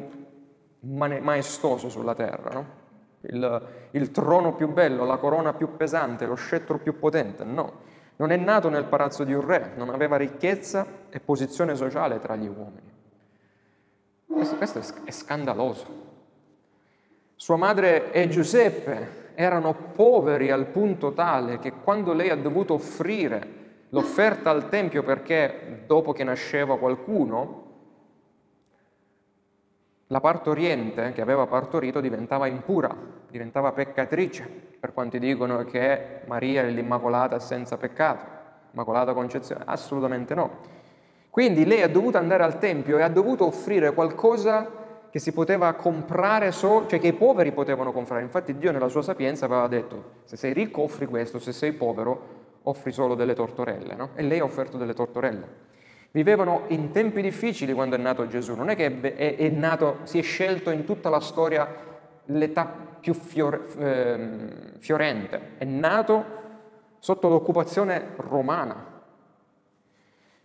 maestoso 0.80 1.88
sulla 1.88 2.14
terra, 2.14 2.50
no? 2.50 2.82
il, 3.22 3.62
il 3.92 4.10
trono 4.10 4.54
più 4.54 4.68
bello, 4.68 5.04
la 5.04 5.16
corona 5.16 5.54
più 5.54 5.76
pesante, 5.76 6.26
lo 6.26 6.34
scettro 6.34 6.78
più 6.78 6.98
potente. 6.98 7.44
No, 7.44 7.80
non 8.16 8.30
è 8.30 8.36
nato 8.36 8.68
nel 8.68 8.84
palazzo 8.84 9.24
di 9.24 9.32
un 9.32 9.46
re, 9.46 9.72
non 9.76 9.90
aveva 9.90 10.16
ricchezza 10.16 10.86
e 11.10 11.20
posizione 11.20 11.74
sociale 11.74 12.18
tra 12.20 12.36
gli 12.36 12.46
uomini. 12.46 12.92
Questo, 14.26 14.56
questo 14.56 14.80
è 15.04 15.10
scandaloso. 15.10 16.12
Sua 17.36 17.56
madre 17.56 18.12
e 18.12 18.28
Giuseppe 18.28 19.32
erano 19.34 19.74
poveri 19.74 20.50
al 20.50 20.66
punto 20.66 21.12
tale 21.12 21.58
che 21.58 21.72
quando 21.82 22.12
lei 22.12 22.30
ha 22.30 22.36
dovuto 22.36 22.74
offrire 22.74 23.62
l'offerta 23.88 24.50
al 24.50 24.68
Tempio 24.68 25.02
perché 25.02 25.82
dopo 25.86 26.12
che 26.12 26.24
nasceva 26.24 26.78
qualcuno, 26.78 27.62
la 30.08 30.20
partoriente 30.20 31.12
che 31.12 31.20
aveva 31.20 31.46
partorito 31.46 32.00
diventava 32.00 32.46
impura, 32.46 32.94
diventava 33.28 33.72
peccatrice, 33.72 34.48
per 34.78 34.92
quanti 34.92 35.18
dicono 35.18 35.64
che 35.64 36.20
Maria 36.26 36.62
è 36.62 36.70
l'Immacolata 36.70 37.40
senza 37.40 37.76
peccato, 37.76 38.24
Immacolata 38.72 39.12
Concezione, 39.12 39.64
assolutamente 39.66 40.34
no. 40.34 40.58
Quindi 41.30 41.64
lei 41.64 41.82
ha 41.82 41.88
dovuto 41.88 42.16
andare 42.16 42.44
al 42.44 42.58
Tempio 42.58 42.98
e 42.98 43.02
ha 43.02 43.08
dovuto 43.08 43.44
offrire 43.46 43.92
qualcosa 43.92 44.83
che 45.14 45.20
si 45.20 45.30
poteva 45.30 45.74
comprare 45.74 46.50
solo, 46.50 46.88
cioè 46.88 46.98
che 46.98 47.06
i 47.06 47.12
poveri 47.12 47.52
potevano 47.52 47.92
comprare. 47.92 48.22
Infatti 48.22 48.58
Dio 48.58 48.72
nella 48.72 48.88
sua 48.88 49.00
sapienza 49.00 49.44
aveva 49.44 49.68
detto, 49.68 50.22
se 50.24 50.36
sei 50.36 50.52
ricco 50.52 50.82
offri 50.82 51.06
questo, 51.06 51.38
se 51.38 51.52
sei 51.52 51.70
povero 51.70 52.58
offri 52.64 52.90
solo 52.90 53.14
delle 53.14 53.32
tortorelle, 53.32 53.94
no? 53.94 54.08
E 54.16 54.24
lei 54.24 54.40
ha 54.40 54.42
offerto 54.42 54.76
delle 54.76 54.92
tortorelle. 54.92 55.46
Vivevano 56.10 56.64
in 56.70 56.90
tempi 56.90 57.22
difficili 57.22 57.72
quando 57.74 57.94
è 57.94 57.98
nato 58.00 58.26
Gesù, 58.26 58.56
non 58.56 58.70
è 58.70 58.74
che 58.74 59.14
è, 59.14 59.36
è 59.36 59.48
nato, 59.50 59.98
si 60.02 60.18
è 60.18 60.22
scelto 60.22 60.70
in 60.70 60.84
tutta 60.84 61.10
la 61.10 61.20
storia 61.20 61.64
l'età 62.24 62.64
più 62.98 63.14
fiore, 63.14 63.60
eh, 63.78 64.28
fiorente, 64.78 65.50
è 65.58 65.64
nato 65.64 66.24
sotto 66.98 67.28
l'occupazione 67.28 68.14
romana. 68.16 68.84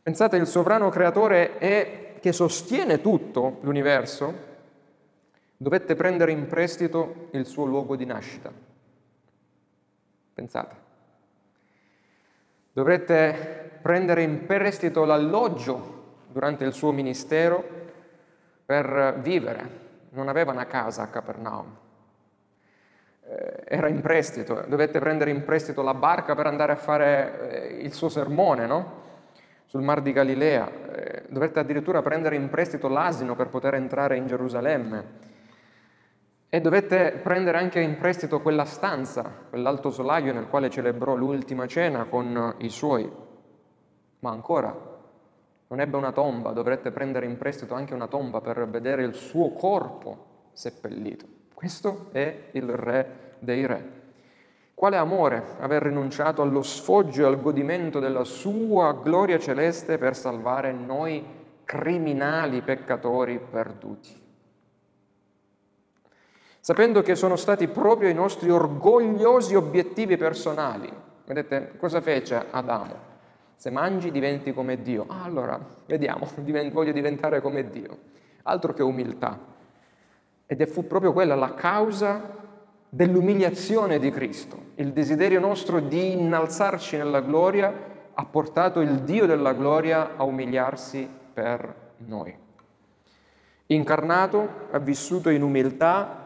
Pensate, 0.03 0.37
il 0.37 0.45
sovrano 0.45 0.89
creatore 0.89 1.57
è, 1.57 2.13
che 2.19 2.31
sostiene 2.31 3.01
tutto 3.01 3.57
l'universo, 3.61 4.48
dovette 5.61 5.93
prendere 5.95 6.31
in 6.31 6.47
prestito 6.47 7.27
il 7.31 7.45
suo 7.45 7.65
luogo 7.65 7.97
di 7.97 8.05
nascita. 8.05 8.49
Pensate. 10.33 10.75
Dovrette 12.71 13.79
prendere 13.81 14.23
in 14.23 14.45
prestito 14.45 15.03
l'alloggio 15.03 16.13
durante 16.31 16.63
il 16.63 16.71
suo 16.71 16.93
ministero 16.93 17.61
per 18.65 19.19
vivere. 19.19 19.87
Non 20.11 20.29
aveva 20.29 20.53
una 20.53 20.65
casa 20.65 21.01
a 21.01 21.07
Capernaum. 21.07 21.77
Eh, 23.25 23.63
era 23.65 23.89
in 23.89 23.99
prestito, 23.99 24.63
dovette 24.65 24.99
prendere 24.99 25.29
in 25.29 25.43
prestito 25.43 25.81
la 25.81 25.93
barca 25.93 26.35
per 26.35 26.47
andare 26.47 26.71
a 26.71 26.77
fare 26.77 27.49
eh, 27.49 27.83
il 27.83 27.91
suo 27.91 28.07
sermone, 28.07 28.65
no? 28.65 29.01
Sul 29.65 29.81
Mar 29.81 30.01
di 30.01 30.13
Galilea. 30.13 30.71
Eh, 30.95 31.23
dovette 31.27 31.59
addirittura 31.59 32.01
prendere 32.01 32.37
in 32.37 32.47
prestito 32.47 32.87
l'asino 32.87 33.35
per 33.35 33.49
poter 33.49 33.73
entrare 33.73 34.15
in 34.15 34.25
Gerusalemme. 34.25 35.27
E 36.51 36.61
dovette 36.61 37.19
prendere 37.21 37.59
anche 37.59 37.79
in 37.79 37.99
prestito 37.99 38.41
quella 38.41 38.65
stanza, 38.65 39.31
quell'alto 39.49 39.91
solaio 39.91 40.33
nel 40.33 40.47
quale 40.47 40.71
celebrò 40.71 41.13
l'ultima 41.13 41.67
cena 41.67 42.05
con 42.05 42.55
i 42.57 42.69
suoi. 42.69 43.07
Ma 44.21 44.31
ancora, 44.31 44.75
non 45.67 45.79
ebbe 45.79 45.95
una 45.95 46.11
tomba, 46.11 46.49
dovrette 46.49 46.89
prendere 46.89 47.27
in 47.27 47.37
prestito 47.37 47.75
anche 47.75 47.93
una 47.93 48.07
tomba 48.07 48.41
per 48.41 48.67
vedere 48.67 49.03
il 49.03 49.13
suo 49.13 49.51
corpo 49.51 50.49
seppellito. 50.53 51.27
Questo 51.53 52.07
è 52.13 52.49
il 52.53 52.67
re 52.67 53.35
dei 53.37 53.67
re. 53.67 53.97
Quale 54.73 54.97
amore 54.97 55.43
aver 55.59 55.83
rinunciato 55.83 56.41
allo 56.41 56.63
sfoggio 56.63 57.21
e 57.21 57.25
al 57.25 57.39
godimento 57.39 57.99
della 57.99 58.23
sua 58.23 58.93
gloria 58.93 59.37
celeste 59.37 59.99
per 59.99 60.15
salvare 60.15 60.71
noi 60.71 61.23
criminali 61.63 62.63
peccatori 62.63 63.39
perduti 63.39 64.18
sapendo 66.69 67.01
che 67.01 67.15
sono 67.15 67.35
stati 67.35 67.67
proprio 67.67 68.09
i 68.09 68.13
nostri 68.13 68.51
orgogliosi 68.51 69.55
obiettivi 69.55 70.17
personali. 70.17 70.87
Vedete, 71.25 71.71
cosa 71.77 71.99
fece 71.99 72.45
Adamo? 72.51 72.93
Se 73.55 73.71
mangi 73.71 74.11
diventi 74.11 74.53
come 74.53 74.79
Dio. 74.79 75.05
Ah, 75.07 75.23
allora, 75.23 75.59
vediamo, 75.87 76.29
voglio 76.71 76.91
diventare 76.91 77.41
come 77.41 77.71
Dio. 77.71 77.97
Altro 78.43 78.73
che 78.73 78.83
umiltà. 78.83 79.39
Ed 80.45 80.63
fu 80.67 80.85
proprio 80.85 81.11
quella 81.11 81.33
la 81.33 81.55
causa 81.55 82.35
dell'umiliazione 82.87 83.97
di 83.97 84.11
Cristo. 84.11 84.65
Il 84.75 84.93
desiderio 84.93 85.39
nostro 85.39 85.79
di 85.79 86.11
innalzarci 86.11 86.97
nella 86.97 87.21
gloria 87.21 87.73
ha 88.13 88.25
portato 88.25 88.79
il 88.79 88.99
Dio 88.99 89.25
della 89.25 89.53
gloria 89.53 90.17
a 90.17 90.23
umiliarsi 90.23 91.09
per 91.33 91.93
noi. 92.05 92.37
Incarnato, 93.65 94.67
ha 94.69 94.77
vissuto 94.77 95.31
in 95.31 95.41
umiltà, 95.41 96.18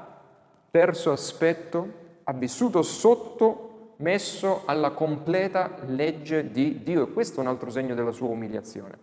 terzo 0.73 1.11
aspetto, 1.11 1.87
ha 2.23 2.33
vissuto 2.33 2.81
sottomesso 2.81 4.63
alla 4.65 4.89
completa 4.89 5.75
legge 5.85 6.49
di 6.49 6.81
Dio 6.81 7.03
e 7.03 7.13
questo 7.13 7.37
è 7.37 7.43
un 7.43 7.49
altro 7.49 7.69
segno 7.69 7.93
della 7.93 8.09
sua 8.09 8.29
umiliazione. 8.29 8.97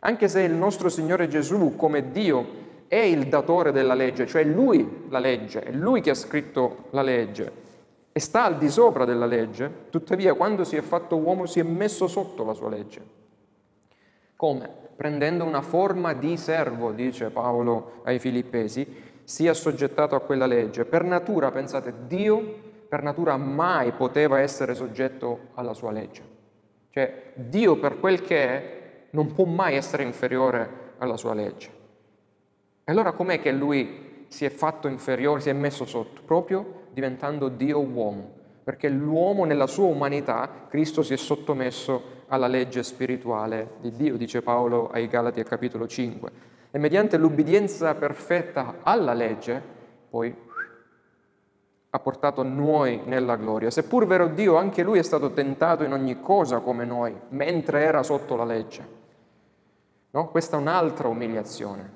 Anche 0.00 0.26
se 0.26 0.40
il 0.40 0.54
nostro 0.54 0.88
Signore 0.88 1.28
Gesù 1.28 1.76
come 1.76 2.10
Dio 2.10 2.46
è 2.88 2.96
il 2.96 3.28
datore 3.28 3.70
della 3.70 3.94
legge, 3.94 4.26
cioè 4.26 4.42
lui 4.42 5.04
la 5.08 5.20
legge, 5.20 5.60
è 5.60 5.70
lui 5.70 6.00
che 6.00 6.10
ha 6.10 6.14
scritto 6.14 6.86
la 6.90 7.02
legge 7.02 7.52
e 8.10 8.18
sta 8.18 8.42
al 8.42 8.58
di 8.58 8.68
sopra 8.68 9.04
della 9.04 9.26
legge, 9.26 9.70
tuttavia 9.90 10.34
quando 10.34 10.64
si 10.64 10.74
è 10.74 10.80
fatto 10.80 11.16
uomo 11.16 11.46
si 11.46 11.60
è 11.60 11.62
messo 11.62 12.08
sotto 12.08 12.42
la 12.42 12.54
sua 12.54 12.70
legge. 12.70 13.00
Come? 14.34 14.68
Prendendo 14.96 15.44
una 15.44 15.62
forma 15.62 16.12
di 16.12 16.36
servo, 16.36 16.90
dice 16.90 17.30
Paolo 17.30 18.00
ai 18.02 18.18
Filippesi, 18.18 19.12
sia 19.24 19.50
assoggettato 19.50 20.14
a 20.14 20.20
quella 20.20 20.46
legge. 20.46 20.84
Per 20.84 21.02
natura, 21.02 21.50
pensate, 21.50 21.92
Dio 22.06 22.62
per 22.88 23.02
natura 23.02 23.36
mai 23.36 23.92
poteva 23.92 24.38
essere 24.38 24.74
soggetto 24.74 25.48
alla 25.54 25.74
sua 25.74 25.90
legge. 25.90 26.22
Cioè 26.90 27.32
Dio 27.34 27.76
per 27.78 27.98
quel 27.98 28.22
che 28.22 28.38
è 28.38 28.82
non 29.10 29.32
può 29.32 29.44
mai 29.46 29.74
essere 29.74 30.04
inferiore 30.04 30.92
alla 30.98 31.16
sua 31.16 31.34
legge. 31.34 31.68
E 32.84 32.92
allora 32.92 33.12
com'è 33.12 33.40
che 33.40 33.50
lui 33.50 34.26
si 34.28 34.44
è 34.44 34.50
fatto 34.50 34.86
inferiore, 34.86 35.40
si 35.40 35.48
è 35.48 35.52
messo 35.52 35.84
sotto? 35.86 36.22
Proprio 36.24 36.82
diventando 36.92 37.48
Dio 37.48 37.80
uomo, 37.80 38.30
perché 38.62 38.88
l'uomo 38.88 39.44
nella 39.44 39.66
sua 39.66 39.86
umanità, 39.86 40.66
Cristo 40.68 41.02
si 41.02 41.14
è 41.14 41.16
sottomesso 41.16 42.12
alla 42.28 42.46
legge 42.46 42.82
spirituale 42.82 43.72
di 43.80 43.90
Dio, 43.90 44.16
dice 44.16 44.42
Paolo 44.42 44.88
ai 44.90 45.08
Galati 45.08 45.40
a 45.40 45.44
capitolo 45.44 45.86
5 45.86 46.53
e 46.74 46.78
mediante 46.80 47.18
l'ubbidienza 47.18 47.94
perfetta 47.94 48.78
alla 48.82 49.12
legge, 49.12 49.62
poi 50.10 50.34
ha 51.90 51.98
portato 52.00 52.42
noi 52.42 53.00
nella 53.04 53.36
gloria. 53.36 53.70
Seppur 53.70 54.08
vero 54.08 54.26
Dio, 54.26 54.56
anche 54.56 54.82
lui 54.82 54.98
è 54.98 55.02
stato 55.04 55.30
tentato 55.30 55.84
in 55.84 55.92
ogni 55.92 56.20
cosa 56.20 56.58
come 56.58 56.84
noi, 56.84 57.16
mentre 57.28 57.84
era 57.84 58.02
sotto 58.02 58.34
la 58.34 58.42
legge. 58.42 58.88
No? 60.10 60.30
Questa 60.30 60.56
è 60.56 60.60
un'altra 60.60 61.06
umiliazione. 61.06 61.88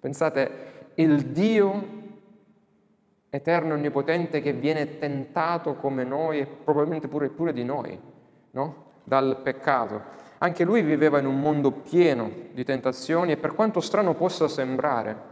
Pensate, 0.00 0.92
il 0.94 1.26
Dio 1.26 1.84
eterno 3.28 3.74
e 3.74 3.76
onnipotente 3.76 4.40
che 4.40 4.54
viene 4.54 4.96
tentato 4.96 5.74
come 5.74 6.04
noi 6.04 6.38
e 6.38 6.46
probabilmente 6.46 7.08
pure, 7.08 7.28
pure 7.28 7.52
di 7.52 7.64
noi, 7.64 8.00
no? 8.52 8.84
dal 9.04 9.40
peccato. 9.42 10.20
Anche 10.42 10.64
lui 10.64 10.82
viveva 10.82 11.20
in 11.20 11.26
un 11.26 11.38
mondo 11.38 11.70
pieno 11.70 12.28
di 12.52 12.64
tentazioni 12.64 13.30
e 13.30 13.36
per 13.36 13.54
quanto 13.54 13.80
strano 13.80 14.14
possa 14.14 14.48
sembrare, 14.48 15.30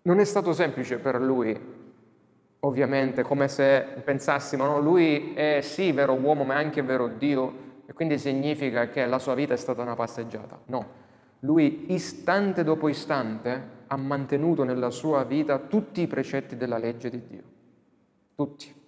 non 0.00 0.18
è 0.18 0.24
stato 0.24 0.54
semplice 0.54 0.96
per 0.96 1.20
lui, 1.20 1.54
ovviamente, 2.60 3.22
come 3.22 3.48
se 3.48 3.86
pensassimo, 4.02 4.64
no, 4.64 4.80
lui 4.80 5.34
è 5.34 5.60
sì 5.60 5.92
vero 5.92 6.14
uomo 6.14 6.44
ma 6.44 6.54
è 6.54 6.64
anche 6.64 6.80
vero 6.80 7.08
Dio 7.08 7.64
e 7.84 7.92
quindi 7.92 8.16
significa 8.16 8.88
che 8.88 9.04
la 9.04 9.18
sua 9.18 9.34
vita 9.34 9.52
è 9.52 9.58
stata 9.58 9.82
una 9.82 9.94
passeggiata. 9.94 10.58
No, 10.66 10.86
lui 11.40 11.92
istante 11.92 12.64
dopo 12.64 12.88
istante 12.88 13.74
ha 13.88 13.96
mantenuto 13.98 14.64
nella 14.64 14.88
sua 14.88 15.22
vita 15.24 15.58
tutti 15.58 16.00
i 16.00 16.06
precetti 16.06 16.56
della 16.56 16.78
legge 16.78 17.10
di 17.10 17.26
Dio, 17.26 17.42
tutti. 18.34 18.84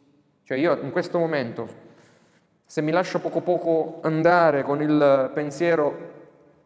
Cioè 0.49 0.57
io 0.57 0.79
in 0.81 0.93
questo 0.93 1.19
momento, 1.19 1.69
se 2.65 2.81
mi 2.81 2.91
lascio 2.91 3.19
poco 3.19 3.43
poco 3.43 3.99
andare 4.01 4.63
con 4.63 4.81
il 4.81 5.31
pensiero, 5.35 5.95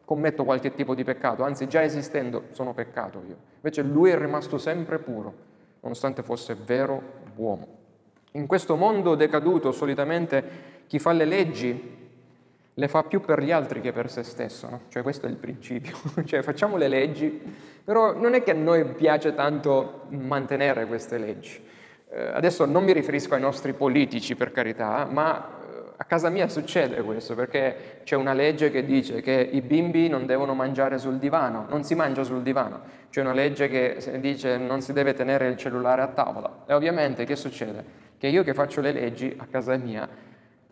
commetto 0.05 0.45
qualche 0.45 0.73
tipo 0.73 0.95
di 0.95 1.03
peccato, 1.03 1.43
anzi 1.43 1.67
già 1.67 1.83
esistendo 1.83 2.45
sono 2.53 2.75
peccato 2.75 3.25
io. 3.27 3.37
Invece 3.57 3.83
lui 3.83 4.11
è 4.11 4.17
rimasto 4.17 4.57
sempre 4.57 5.01
puro, 5.01 5.35
nonostante 5.81 6.23
fosse 6.23 6.55
vero 6.55 7.03
uomo. 7.35 7.67
In 8.35 8.47
questo 8.47 8.77
mondo 8.77 9.17
decaduto 9.17 9.73
solitamente 9.73 10.45
chi 10.87 11.01
fa 11.01 11.11
le 11.11 11.25
leggi 11.25 11.99
le 12.73 12.89
fa 12.89 13.03
più 13.03 13.21
per 13.21 13.43
gli 13.43 13.51
altri 13.51 13.81
che 13.81 13.91
per 13.91 14.09
se 14.09 14.23
stesso, 14.23 14.69
no? 14.71 14.81
Cioè 14.91 15.03
questo 15.03 15.27
è 15.27 15.29
il 15.29 15.39
principio, 15.39 15.97
cioè 16.25 16.43
facciamo 16.43 16.77
le 16.77 16.87
leggi, 16.87 17.43
però 17.83 18.17
non 18.17 18.35
è 18.35 18.45
che 18.45 18.53
a 18.53 18.55
noi 18.55 18.85
piace 18.85 19.35
tanto 19.35 20.03
mantenere 20.11 20.87
queste 20.87 21.19
leggi. 21.19 21.71
Eh, 22.15 22.31
adesso 22.35 22.67
non 22.67 22.85
mi 22.85 22.93
riferisco 22.93 23.35
ai 23.35 23.41
nostri 23.41 23.73
politici, 23.73 24.37
per 24.37 24.53
carità, 24.53 25.07
ma 25.11 25.39
eh, 25.39 25.93
a 25.97 26.05
casa 26.05 26.29
mia 26.29 26.47
succede 26.47 27.01
questo, 27.01 27.35
perché 27.35 28.01
c'è 28.05 28.17
una 28.17 28.35
legge 28.35 28.71
che 28.71 28.85
dice 28.85 29.23
che 29.23 29.49
i 29.51 29.63
bimbi 29.63 30.09
non 30.09 30.27
devono 30.27 30.53
mangiare 30.53 30.99
sul 30.99 31.17
divano, 31.17 31.65
non 31.71 31.85
si 31.85 31.95
mangia 31.95 32.23
sul 32.23 32.43
divano. 32.43 32.81
C'è 33.09 33.23
una 33.23 33.33
legge 33.33 33.69
che 33.69 33.97
dice 34.21 34.59
che 34.59 34.63
non 34.63 34.83
si 34.83 34.93
deve 34.93 35.15
tenere 35.15 35.49
il 35.49 35.57
cellulare 35.57 36.03
a 36.03 36.09
tavola. 36.09 36.65
E 36.67 36.75
ovviamente 36.75 37.25
che 37.25 37.35
succede? 37.35 38.01
Che 38.19 38.27
io 38.27 38.43
che 38.43 38.53
faccio 38.53 38.83
le 38.83 38.93
leggi 38.93 39.35
a 39.39 39.47
casa 39.51 39.75
mia 39.77 40.07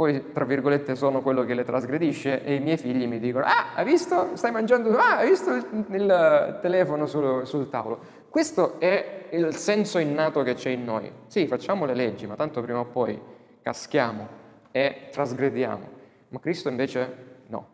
poi, 0.00 0.33
tra 0.33 0.46
virgolette, 0.46 0.96
sono 0.96 1.20
quello 1.20 1.44
che 1.44 1.53
le 1.53 1.62
trasgredisce 1.62 2.42
e 2.42 2.55
i 2.55 2.61
miei 2.61 2.79
figli 2.79 3.07
mi 3.07 3.18
dicono, 3.18 3.44
ah, 3.44 3.74
hai 3.74 3.85
visto? 3.85 4.31
Stai 4.33 4.50
mangiando, 4.50 4.96
ah, 4.96 5.18
hai 5.18 5.29
visto 5.29 5.53
il, 5.53 5.85
il 5.90 6.59
telefono 6.62 7.05
sul, 7.05 7.46
sul 7.46 7.68
tavolo? 7.68 8.00
Questo 8.31 8.79
è 8.79 9.27
il 9.33 9.57
senso 9.57 9.99
innato 9.99 10.45
che 10.45 10.55
c'è 10.55 10.71
in 10.71 10.85
noi. 10.85 11.11
Sì, 11.27 11.49
facciamo 11.49 11.85
le 11.85 11.95
leggi, 11.95 12.29
ma 12.29 12.37
tanto 12.37 12.62
prima 12.62 12.79
o 12.79 12.85
poi 12.85 13.21
caschiamo 13.61 14.29
e 14.71 15.09
trasgrediamo. 15.11 15.88
Ma 16.29 16.38
Cristo 16.38 16.69
invece 16.69 17.16
no. 17.49 17.66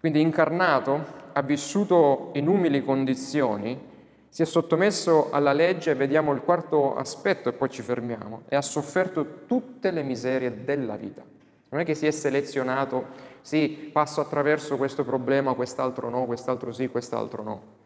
Quindi 0.00 0.20
incarnato, 0.20 1.04
ha 1.32 1.42
vissuto 1.42 2.30
in 2.32 2.48
umili 2.48 2.82
condizioni, 2.82 3.80
si 4.28 4.42
è 4.42 4.44
sottomesso 4.44 5.30
alla 5.30 5.52
legge, 5.52 5.94
vediamo 5.94 6.32
il 6.32 6.40
quarto 6.40 6.96
aspetto 6.96 7.48
e 7.48 7.52
poi 7.52 7.70
ci 7.70 7.82
fermiamo, 7.82 8.42
e 8.48 8.56
ha 8.56 8.62
sofferto 8.62 9.44
tutte 9.46 9.92
le 9.92 10.02
miserie 10.02 10.64
della 10.64 10.96
vita. 10.96 11.22
Non 11.68 11.80
è 11.80 11.84
che 11.84 11.94
si 11.94 12.04
è 12.04 12.10
selezionato, 12.10 13.06
sì, 13.42 13.90
passo 13.92 14.20
attraverso 14.20 14.76
questo 14.76 15.04
problema, 15.04 15.54
quest'altro 15.54 16.08
no, 16.08 16.24
quest'altro 16.24 16.72
sì, 16.72 16.88
quest'altro 16.88 17.42
no. 17.44 17.77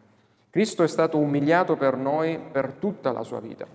Cristo 0.53 0.83
è 0.83 0.87
stato 0.87 1.17
umiliato 1.17 1.77
per 1.77 1.97
noi 1.97 2.39
per 2.39 2.75
tutta 2.75 3.11
la 3.11 3.23
sua 3.23 3.41
vita. 3.41 3.67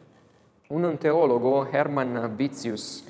Un 0.67 0.95
teologo, 0.99 1.67
Hermann 1.71 2.35
Vitius, 2.35 3.03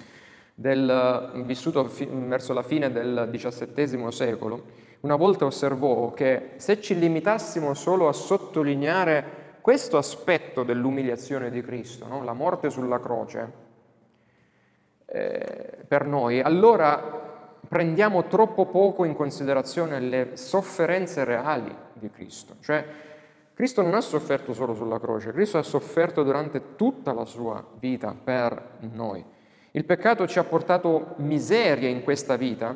del, 0.53 1.43
vissuto 1.43 1.84
fi, 1.89 2.06
verso 2.06 2.53
la 2.53 2.63
fine 2.63 2.89
del 2.89 3.27
XVII 3.30 4.10
secolo, 4.10 4.63
una 5.01 5.17
volta 5.17 5.43
osservò 5.43 6.13
che 6.13 6.51
se 6.56 6.80
ci 6.80 6.97
limitassimo 6.97 7.73
solo 7.73 8.08
a 8.08 8.13
sottolineare 8.13 9.58
questo 9.60 9.97
aspetto 9.97 10.63
dell'umiliazione 10.63 11.49
di 11.49 11.62
Cristo, 11.62 12.08
no? 12.08 12.23
la 12.23 12.32
morte 12.32 12.69
sulla 12.69 13.01
croce, 13.01 13.51
eh, 15.08 15.80
per 15.86 16.06
noi, 16.06 16.39
allora 16.39 17.58
prendiamo 17.67 18.27
troppo 18.27 18.67
poco 18.67 19.03
in 19.03 19.13
considerazione 19.13 19.99
le 19.99 20.38
sofferenze 20.38 21.25
reali 21.25 21.75
di 21.91 22.10
Cristo. 22.10 22.56
Cioè, 22.62 23.08
Cristo 23.58 23.82
non 23.82 23.96
ha 23.96 24.02
sofferto 24.02 24.54
solo 24.54 24.76
sulla 24.76 25.00
croce, 25.00 25.32
Cristo 25.32 25.58
ha 25.58 25.63
sofferto 25.63 26.22
durante 26.22 26.76
tutta 26.76 27.12
la 27.12 27.26
sua 27.26 27.65
vita 27.80 28.15
per 28.24 28.78
noi. 28.93 29.26
Il 29.72 29.84
peccato 29.84 30.28
ci 30.28 30.38
ha 30.38 30.43
portato 30.43 31.15
miserie 31.15 31.89
in 31.89 32.04
questa 32.04 32.36
vita 32.36 32.76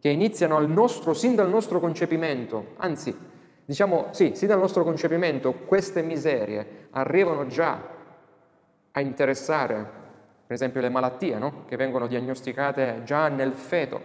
che 0.00 0.08
iniziano 0.08 0.58
nostro, 0.60 1.12
sin 1.12 1.34
dal 1.34 1.50
nostro 1.50 1.80
concepimento, 1.80 2.68
anzi, 2.78 3.14
diciamo 3.62 4.06
sì, 4.12 4.32
sin 4.34 4.48
dal 4.48 4.58
nostro 4.58 4.84
concepimento 4.84 5.52
queste 5.52 6.00
miserie 6.00 6.88
arrivano 6.92 7.46
già 7.46 7.78
a 8.92 9.00
interessare 9.00 10.04
per 10.46 10.56
esempio 10.56 10.80
le 10.80 10.88
malattie 10.88 11.36
no? 11.36 11.64
che 11.66 11.76
vengono 11.76 12.06
diagnosticate 12.06 13.02
già 13.04 13.28
nel 13.28 13.52
feto, 13.52 14.00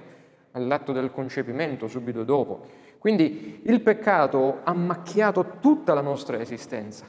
all'atto 0.52 0.92
del 0.92 1.10
concepimento, 1.10 1.88
subito 1.88 2.26
dopo. 2.26 2.66
Quindi 3.02 3.62
il 3.64 3.82
peccato 3.82 4.60
ha 4.64 4.74
macchiato 4.74 5.58
tutta 5.60 5.96
la 5.96 6.02
nostra 6.02 6.40
esistenza 6.40 7.08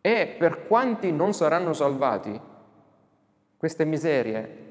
e 0.00 0.34
per 0.38 0.66
quanti 0.66 1.12
non 1.12 1.34
saranno 1.34 1.74
salvati, 1.74 2.40
queste 3.58 3.84
miserie 3.84 4.62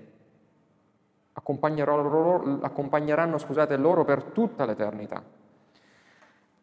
accompagneranno, 1.34 3.38
scusate, 3.38 3.78
loro 3.78 4.04
per 4.04 4.24
tutta 4.24 4.66
l'eternità. 4.66 5.22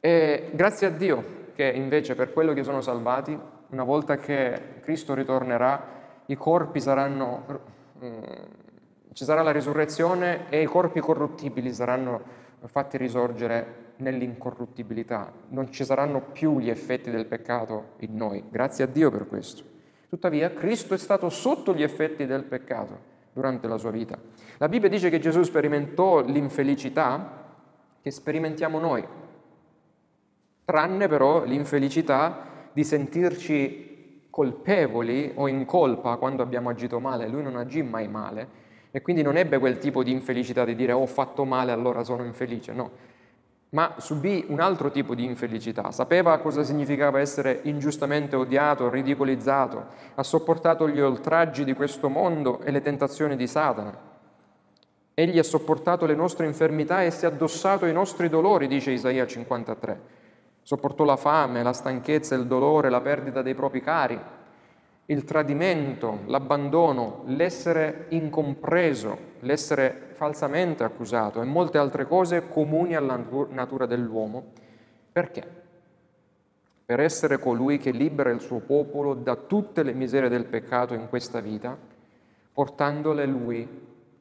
E 0.01 0.51
grazie 0.53 0.89
a 0.89 0.91
Dio 0.91 1.53
che 1.55 1.71
invece 1.71 2.17
per 2.17 2.33
quello 2.33 2.53
che 2.55 2.65
sono 2.65 2.81
salvati, 2.81 3.39
una 3.69 3.85
volta 3.85 4.17
che 4.17 4.81
Cristo 4.81 5.15
ritornerà, 5.15 5.81
i 6.27 6.35
corpi 6.35 6.81
saranno, 6.81 7.45
mm, 8.05 8.23
ci 9.13 9.25
sarà 9.25 9.43
la 9.43 9.53
risurrezione 9.53 10.49
e 10.49 10.61
i 10.61 10.67
corpi 10.67 10.99
corruttibili 10.99 11.73
saranno 11.73 12.40
fatti 12.69 12.97
risorgere 12.97 13.89
nell'incorruttibilità, 13.97 15.33
non 15.49 15.71
ci 15.71 15.85
saranno 15.85 16.21
più 16.21 16.59
gli 16.59 16.71
effetti 16.71 17.11
del 17.11 17.27
peccato 17.27 17.93
in 17.99 18.17
noi, 18.17 18.45
grazie 18.49 18.85
a 18.85 18.87
Dio 18.87 19.11
per 19.11 19.27
questo. 19.27 19.63
Tuttavia 20.09 20.53
Cristo 20.53 20.95
è 20.95 20.99
stato 20.99 21.29
sotto 21.29 21.75
gli 21.75 21.83
effetti 21.83 22.27
del 22.27 22.45
peccato 22.45 23.09
durante 23.33 23.69
la 23.69 23.77
sua 23.77 23.91
vita. 23.91 24.19
La 24.59 24.69
Bibbia 24.69 24.89
dice 24.89 25.09
che 25.09 25.21
Gesù 25.21 25.43
sperimentò 25.43 26.23
l'infelicità 26.25 27.39
che 28.03 28.11
sperimentiamo 28.11 28.79
noi, 28.79 29.07
tranne 30.65 31.09
però 31.09 31.45
l'infelicità 31.45 32.69
di 32.73 32.83
sentirci 32.85 34.29
colpevoli 34.31 35.33
o 35.35 35.49
in 35.49 35.65
colpa 35.65 36.17
quando 36.17 36.43
abbiamo 36.43 36.71
agito 36.71 36.99
male, 37.01 37.29
lui 37.29 37.43
non 37.43 37.57
agì 37.57 37.83
mai 37.83 38.09
male 38.09 38.69
e 38.91 39.03
quindi 39.03 39.23
non 39.23 39.37
ebbe 39.37 39.59
quel 39.59 39.79
tipo 39.79 40.03
di 40.03 40.11
infelicità 40.11 40.65
di 40.65 40.75
dire 40.75 40.93
oh, 40.93 41.03
ho 41.03 41.07
fatto 41.07 41.45
male 41.45 41.73
allora 41.73 42.03
sono 42.03 42.25
infelice, 42.25 42.73
no, 42.73 42.91
ma 43.71 43.95
subì 43.99 44.45
un 44.49 44.59
altro 44.59 44.91
tipo 44.91 45.15
di 45.15 45.25
infelicità, 45.25 45.93
sapeva 45.93 46.39
cosa 46.39 46.65
significava 46.65 47.21
essere 47.21 47.61
ingiustamente 47.65 48.35
odiato, 48.35 48.91
ridicolizzato, 48.91 49.87
ha 50.15 50.23
sopportato 50.25 50.89
gli 50.89 51.01
oltraggi 51.01 51.65
di 51.65 51.75
questo 51.75 52.09
mondo 52.09 52.61
e 52.63 52.73
le 52.73 52.81
tentazioni 52.81 53.37
di 53.37 53.47
Satana. 53.47 54.09
Egli 55.15 55.39
ha 55.39 55.45
sopportato 55.45 56.07
le 56.07 56.15
nostre 56.15 56.47
infermità 56.47 57.05
e 57.05 57.11
si 57.11 57.25
è 57.25 57.29
addossato 57.29 57.87
i 57.87 57.93
nostri 57.93 58.29
dolori, 58.29 58.67
dice 58.67 58.91
Isaia 58.91 59.27
53. 59.27 60.01
Sopportò 60.63 61.05
la 61.05 61.17
fame, 61.17 61.63
la 61.63 61.73
stanchezza, 61.73 62.35
il 62.35 62.47
dolore, 62.47 62.91
la 62.91 63.01
perdita 63.01 63.43
dei 63.43 63.55
propri 63.55 63.83
cari, 63.83 64.19
il 65.11 65.25
tradimento, 65.25 66.21
l'abbandono, 66.27 67.23
l'essere 67.27 68.07
incompreso, 68.11 69.19
l'essere 69.41 70.11
falsamente 70.13 70.85
accusato 70.85 71.43
e 71.43 71.45
molte 71.45 71.79
altre 71.79 72.07
cose 72.07 72.49
comuni 72.49 72.95
alla 72.95 73.21
natura 73.49 73.87
dell'uomo. 73.87 74.53
Perché? 75.11 75.59
Per 76.85 77.01
essere 77.01 77.39
colui 77.39 77.79
che 77.79 77.91
libera 77.91 78.31
il 78.31 78.41
suo 78.41 78.61
popolo 78.61 79.15
da 79.15 79.35
tutte 79.35 79.83
le 79.83 79.95
miserie 79.95 80.29
del 80.29 80.45
peccato 80.45 80.95
in 80.95 81.09
questa 81.09 81.41
vita, 81.41 81.77
portandole 82.53 83.27
lui 83.27 83.69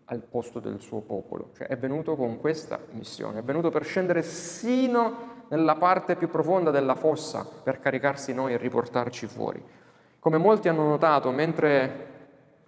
al 0.06 0.21
posto 0.21 0.60
del 0.60 0.80
suo 0.82 1.02
popolo. 1.02 1.52
Cioè 1.56 1.67
è 1.67 1.78
venuto 1.78 2.15
con 2.15 2.39
questa 2.39 2.80
missione, 2.93 3.39
è 3.39 3.43
venuto 3.43 3.69
per 3.69 3.84
scendere 3.84 4.23
sino 4.23 5.38
nella 5.49 5.75
parte 5.75 6.15
più 6.15 6.30
profonda 6.30 6.71
della 6.71 6.95
fossa 6.95 7.45
per 7.63 7.80
caricarsi 7.80 8.34
noi 8.34 8.54
e 8.54 8.58
riportarci 8.58 9.28
fuori. 9.28 9.63
Come 10.20 10.38
molti 10.38 10.68
hanno 10.68 10.84
notato, 10.84 11.32
mentre 11.32 12.08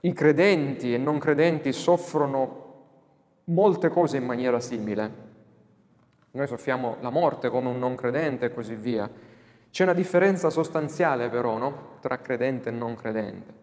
i 0.02 0.14
credenti 0.14 0.94
e 0.94 0.98
non 0.98 1.20
credenti 1.20 1.74
soffrono 1.74 2.60
molte 3.46 3.90
cose 3.90 4.18
in 4.18 4.26
maniera 4.26 4.60
simile, 4.60 5.30
noi 6.32 6.48
soffriamo 6.48 6.98
la 7.02 7.10
morte 7.10 7.50
come 7.50 7.68
un 7.68 7.78
non 7.78 7.96
credente 7.96 8.46
e 8.46 8.54
così 8.54 8.76
via, 8.76 9.10
c'è 9.70 9.84
una 9.84 9.94
differenza 9.94 10.50
sostanziale 10.50 11.30
però 11.30 11.58
no? 11.58 11.98
tra 12.00 12.20
credente 12.20 12.70
e 12.70 12.72
non 12.72 12.96
credente. 12.96 13.54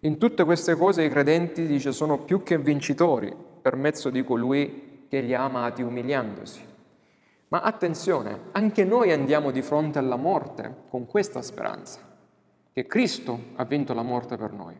In 0.00 0.18
tutte 0.18 0.44
queste 0.44 0.74
cose 0.74 1.04
i 1.04 1.08
credenti, 1.08 1.66
dice, 1.66 1.92
sono 1.92 2.18
più 2.18 2.42
che 2.42 2.58
vincitori 2.58 3.34
per 3.62 3.76
mezzo 3.76 4.10
di 4.10 4.22
colui 4.22 5.06
che 5.08 5.20
li 5.20 5.34
ha 5.34 5.44
amati 5.44 5.82
umiliandosi. 5.82 6.64
Ma 7.48 7.60
attenzione, 7.60 8.40
anche 8.52 8.84
noi 8.84 9.12
andiamo 9.12 9.50
di 9.50 9.62
fronte 9.62 9.98
alla 9.98 10.16
morte 10.16 10.82
con 10.88 11.06
questa 11.06 11.42
speranza, 11.42 12.00
che 12.76 12.86
Cristo 12.86 13.40
ha 13.54 13.64
vinto 13.64 13.94
la 13.94 14.02
morte 14.02 14.36
per 14.36 14.52
noi. 14.52 14.78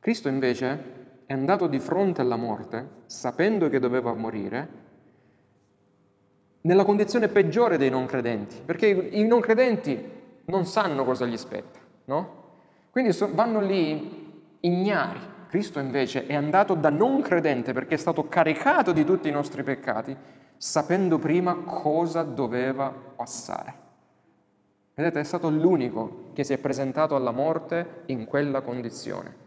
Cristo 0.00 0.26
invece 0.28 1.22
è 1.26 1.32
andato 1.32 1.68
di 1.68 1.78
fronte 1.78 2.22
alla 2.22 2.34
morte 2.34 3.02
sapendo 3.06 3.68
che 3.68 3.78
doveva 3.78 4.12
morire 4.14 4.68
nella 6.62 6.84
condizione 6.84 7.28
peggiore 7.28 7.78
dei 7.78 7.88
non 7.88 8.06
credenti, 8.06 8.60
perché 8.64 8.88
i 8.88 9.24
non 9.24 9.38
credenti 9.38 10.10
non 10.46 10.66
sanno 10.66 11.04
cosa 11.04 11.24
gli 11.24 11.36
spetta, 11.36 11.78
no? 12.06 12.42
Quindi 12.90 13.16
vanno 13.30 13.60
lì 13.60 14.56
ignari. 14.58 15.20
Cristo 15.46 15.78
invece 15.78 16.26
è 16.26 16.34
andato 16.34 16.74
da 16.74 16.90
non 16.90 17.20
credente 17.20 17.72
perché 17.72 17.94
è 17.94 17.98
stato 17.98 18.26
caricato 18.26 18.90
di 18.90 19.04
tutti 19.04 19.28
i 19.28 19.32
nostri 19.32 19.62
peccati 19.62 20.16
sapendo 20.56 21.20
prima 21.20 21.54
cosa 21.58 22.24
doveva 22.24 22.88
passare. 22.90 23.82
Vedete, 24.94 25.20
è 25.20 25.24
stato 25.24 25.50
l'unico 25.50 26.30
che 26.32 26.44
si 26.44 26.52
è 26.52 26.58
presentato 26.58 27.16
alla 27.16 27.32
morte 27.32 28.02
in 28.06 28.24
quella 28.26 28.60
condizione. 28.60 29.42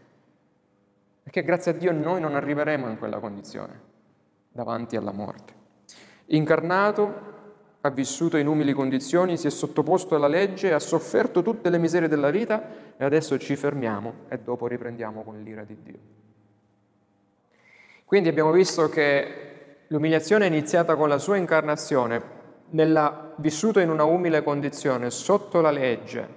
Perché 1.22 1.42
grazie 1.42 1.72
a 1.72 1.74
Dio 1.74 1.92
noi 1.92 2.20
non 2.20 2.34
arriveremo 2.34 2.88
in 2.88 2.98
quella 2.98 3.18
condizione, 3.18 3.80
davanti 4.50 4.96
alla 4.96 5.12
morte. 5.12 5.54
Incarnato, 6.26 7.36
ha 7.80 7.90
vissuto 7.90 8.36
in 8.36 8.46
umili 8.46 8.72
condizioni, 8.72 9.36
si 9.36 9.46
è 9.46 9.50
sottoposto 9.50 10.14
alla 10.14 10.28
legge, 10.28 10.72
ha 10.72 10.78
sofferto 10.78 11.42
tutte 11.42 11.70
le 11.70 11.78
miserie 11.78 12.08
della 12.08 12.30
vita 12.30 12.96
e 12.96 13.04
adesso 13.04 13.38
ci 13.38 13.56
fermiamo 13.56 14.12
e 14.28 14.38
dopo 14.38 14.66
riprendiamo 14.66 15.22
con 15.22 15.42
l'ira 15.42 15.64
di 15.64 15.76
Dio. 15.82 15.98
Quindi 18.04 18.28
abbiamo 18.28 18.50
visto 18.50 18.88
che 18.88 19.48
L'umiliazione 19.90 20.44
è 20.44 20.48
iniziata 20.48 20.96
con 20.96 21.08
la 21.08 21.16
sua 21.16 21.36
incarnazione, 21.36 22.20
nella, 22.70 23.32
vissuto 23.36 23.80
in 23.80 23.90
una 23.90 24.04
umile 24.04 24.42
condizione, 24.42 25.10
sotto 25.10 25.60
la 25.60 25.70
legge, 25.70 26.36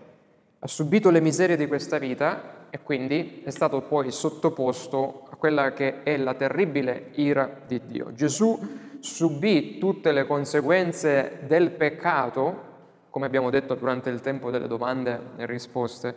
ha 0.60 0.68
subito 0.68 1.10
le 1.10 1.22
miserie 1.22 1.58
di 1.58 1.68
questa 1.68 1.98
vita 1.98 2.68
e 2.70 2.80
quindi 2.82 3.42
è 3.44 3.50
stato 3.50 3.82
poi 3.82 4.12
sottoposto 4.12 5.26
a 5.30 5.36
quella 5.36 5.74
che 5.74 6.04
è 6.04 6.16
la 6.18 6.34
terribile 6.36 7.10
ira 7.16 7.50
di 7.66 7.82
Dio. 7.86 8.14
Gesù 8.14 8.60
subì 9.00 9.78
tutte 9.80 10.12
le 10.12 10.26
conseguenze 10.26 11.40
del 11.48 11.72
peccato, 11.72 12.70
come 13.10 13.26
abbiamo 13.26 13.50
detto 13.50 13.76
durante 13.76 14.10
il 14.10 14.22
tempo 14.22 14.52
delle 14.52 14.68
domande 14.68 15.20
e 15.38 15.46
risposte, 15.46 16.16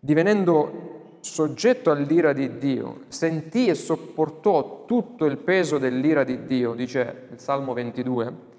divenendo 0.00 1.16
soggetto 1.20 1.90
all'ira 1.90 2.32
di 2.32 2.58
Dio, 2.58 3.02
sentì 3.08 3.68
e 3.68 3.74
sopportò 3.74 4.84
tutto 4.84 5.24
il 5.24 5.38
peso 5.38 5.78
dell'ira 5.78 6.24
di 6.24 6.44
Dio, 6.44 6.74
dice 6.74 7.28
il 7.30 7.38
Salmo 7.38 7.72
22, 7.72 8.56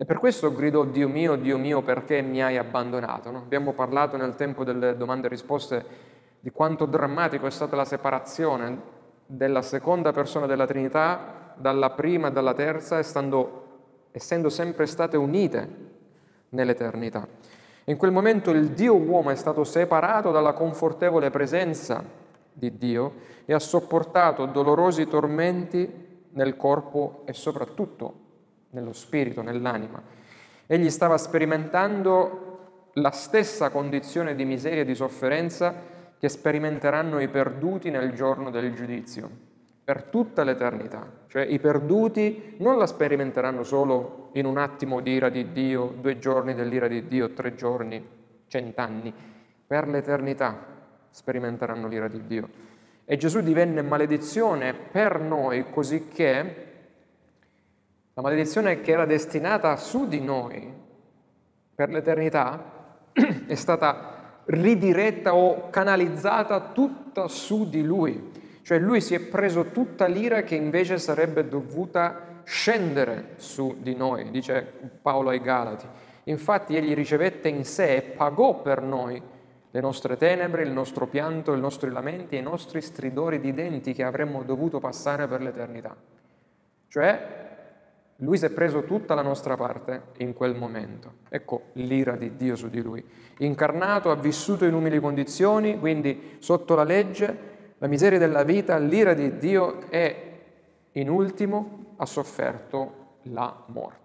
e 0.00 0.06
per 0.06 0.18
questo 0.18 0.50
gridò 0.54 0.86
Dio 0.86 1.08
mio, 1.08 1.36
Dio 1.36 1.58
mio, 1.58 1.82
perché 1.82 2.22
mi 2.22 2.42
hai 2.42 2.56
abbandonato? 2.56 3.30
No? 3.30 3.36
Abbiamo 3.36 3.74
parlato 3.74 4.16
nel 4.16 4.34
tempo 4.34 4.64
delle 4.64 4.96
domande 4.96 5.26
e 5.26 5.28
risposte 5.28 5.84
di 6.40 6.48
quanto 6.50 6.86
drammatico 6.86 7.44
è 7.44 7.50
stata 7.50 7.76
la 7.76 7.84
separazione 7.84 8.80
della 9.26 9.60
seconda 9.60 10.10
persona 10.10 10.46
della 10.46 10.64
Trinità 10.64 11.52
dalla 11.54 11.90
prima 11.90 12.28
e 12.28 12.32
dalla 12.32 12.54
terza, 12.54 12.96
essendo 12.96 14.48
sempre 14.48 14.86
state 14.86 15.18
unite 15.18 15.68
nell'eternità. 16.48 17.28
In 17.84 17.98
quel 17.98 18.10
momento 18.10 18.52
il 18.52 18.70
Dio 18.70 18.96
uomo 18.96 19.28
è 19.28 19.36
stato 19.36 19.64
separato 19.64 20.30
dalla 20.30 20.54
confortevole 20.54 21.28
presenza 21.28 22.02
di 22.50 22.74
Dio 22.78 23.12
e 23.44 23.52
ha 23.52 23.58
sopportato 23.58 24.46
dolorosi 24.46 25.06
tormenti 25.06 26.22
nel 26.30 26.56
corpo 26.56 27.20
e 27.26 27.34
soprattutto 27.34 28.19
nello 28.70 28.92
spirito, 28.92 29.42
nell'anima. 29.42 30.02
Egli 30.66 30.90
stava 30.90 31.18
sperimentando 31.18 32.90
la 32.94 33.10
stessa 33.10 33.70
condizione 33.70 34.34
di 34.34 34.44
miseria 34.44 34.82
e 34.82 34.84
di 34.84 34.94
sofferenza 34.94 35.74
che 36.18 36.28
sperimenteranno 36.28 37.20
i 37.20 37.28
perduti 37.28 37.90
nel 37.90 38.12
giorno 38.12 38.50
del 38.50 38.74
giudizio 38.74 39.48
per 39.90 40.04
tutta 40.04 40.44
l'eternità. 40.44 41.04
Cioè 41.26 41.42
i 41.42 41.58
perduti 41.58 42.54
non 42.58 42.78
la 42.78 42.86
sperimenteranno 42.86 43.64
solo 43.64 44.30
in 44.34 44.46
un 44.46 44.56
attimo 44.56 45.00
di 45.00 45.10
ira 45.10 45.28
di 45.30 45.50
Dio, 45.50 45.94
due 46.00 46.18
giorni 46.18 46.54
dell'ira 46.54 46.86
di 46.86 47.08
Dio, 47.08 47.32
tre 47.32 47.56
giorni, 47.56 48.06
cent'anni. 48.46 49.12
Per 49.66 49.88
l'eternità 49.88 50.64
sperimenteranno 51.10 51.88
l'ira 51.88 52.06
di 52.06 52.24
Dio. 52.24 52.48
E 53.04 53.16
Gesù 53.16 53.40
divenne 53.40 53.82
maledizione 53.82 54.74
per 54.74 55.18
noi, 55.18 55.70
così 55.70 56.06
che 56.06 56.69
la 58.20 58.28
maledizione 58.28 58.82
che 58.82 58.92
era 58.92 59.06
destinata 59.06 59.74
su 59.76 60.06
di 60.06 60.20
noi 60.20 60.70
per 61.74 61.88
l'eternità 61.88 62.62
è 63.46 63.54
stata 63.54 64.42
ridiretta 64.44 65.34
o 65.34 65.70
canalizzata 65.70 66.60
tutta 66.72 67.28
su 67.28 67.70
di 67.70 67.82
lui. 67.82 68.30
Cioè 68.60 68.78
lui 68.78 69.00
si 69.00 69.14
è 69.14 69.20
preso 69.20 69.70
tutta 69.70 70.04
l'ira 70.04 70.42
che 70.42 70.54
invece 70.54 70.98
sarebbe 70.98 71.48
dovuta 71.48 72.42
scendere 72.44 73.34
su 73.36 73.76
di 73.80 73.94
noi, 73.94 74.30
dice 74.30 74.70
Paolo 75.00 75.30
ai 75.30 75.40
Galati. 75.40 75.86
Infatti 76.24 76.76
egli 76.76 76.92
ricevette 76.92 77.48
in 77.48 77.64
sé 77.64 77.96
e 77.96 78.02
pagò 78.02 78.60
per 78.60 78.82
noi 78.82 79.20
le 79.70 79.80
nostre 79.80 80.18
tenebre, 80.18 80.62
il 80.62 80.72
nostro 80.72 81.06
pianto, 81.06 81.54
i 81.54 81.60
nostri 81.60 81.90
lamenti 81.90 82.36
e 82.36 82.40
i 82.40 82.42
nostri 82.42 82.82
stridori 82.82 83.40
di 83.40 83.54
denti 83.54 83.94
che 83.94 84.04
avremmo 84.04 84.42
dovuto 84.42 84.78
passare 84.78 85.26
per 85.26 85.40
l'eternità. 85.40 85.96
Cioè 86.88 87.48
lui 88.20 88.36
si 88.36 88.44
è 88.44 88.50
preso 88.50 88.84
tutta 88.84 89.14
la 89.14 89.22
nostra 89.22 89.56
parte 89.56 90.08
in 90.18 90.34
quel 90.34 90.54
momento. 90.54 91.12
Ecco 91.28 91.68
l'ira 91.74 92.16
di 92.16 92.36
Dio 92.36 92.56
su 92.56 92.68
di 92.68 92.82
lui. 92.82 93.02
Incarnato, 93.38 94.10
ha 94.10 94.16
vissuto 94.16 94.64
in 94.64 94.74
umili 94.74 95.00
condizioni, 95.00 95.78
quindi 95.78 96.36
sotto 96.38 96.74
la 96.74 96.84
legge, 96.84 97.48
la 97.78 97.86
miseria 97.86 98.18
della 98.18 98.42
vita, 98.42 98.76
l'ira 98.76 99.14
di 99.14 99.38
Dio 99.38 99.90
e 99.90 100.26
in 100.92 101.08
ultimo 101.08 101.94
ha 101.96 102.04
sofferto 102.04 103.16
la 103.22 103.64
morte. 103.66 103.98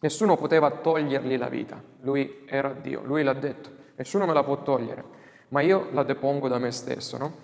Nessuno 0.00 0.36
poteva 0.36 0.70
togliergli 0.70 1.36
la 1.36 1.48
vita, 1.48 1.82
lui 2.02 2.44
era 2.46 2.72
Dio, 2.72 3.02
lui 3.02 3.22
l'ha 3.22 3.32
detto, 3.32 3.70
nessuno 3.96 4.26
me 4.26 4.32
la 4.32 4.44
può 4.44 4.62
togliere, 4.62 5.02
ma 5.48 5.60
io 5.62 5.88
la 5.90 6.04
depongo 6.04 6.46
da 6.46 6.58
me 6.58 6.70
stesso. 6.70 7.16
No? 7.16 7.34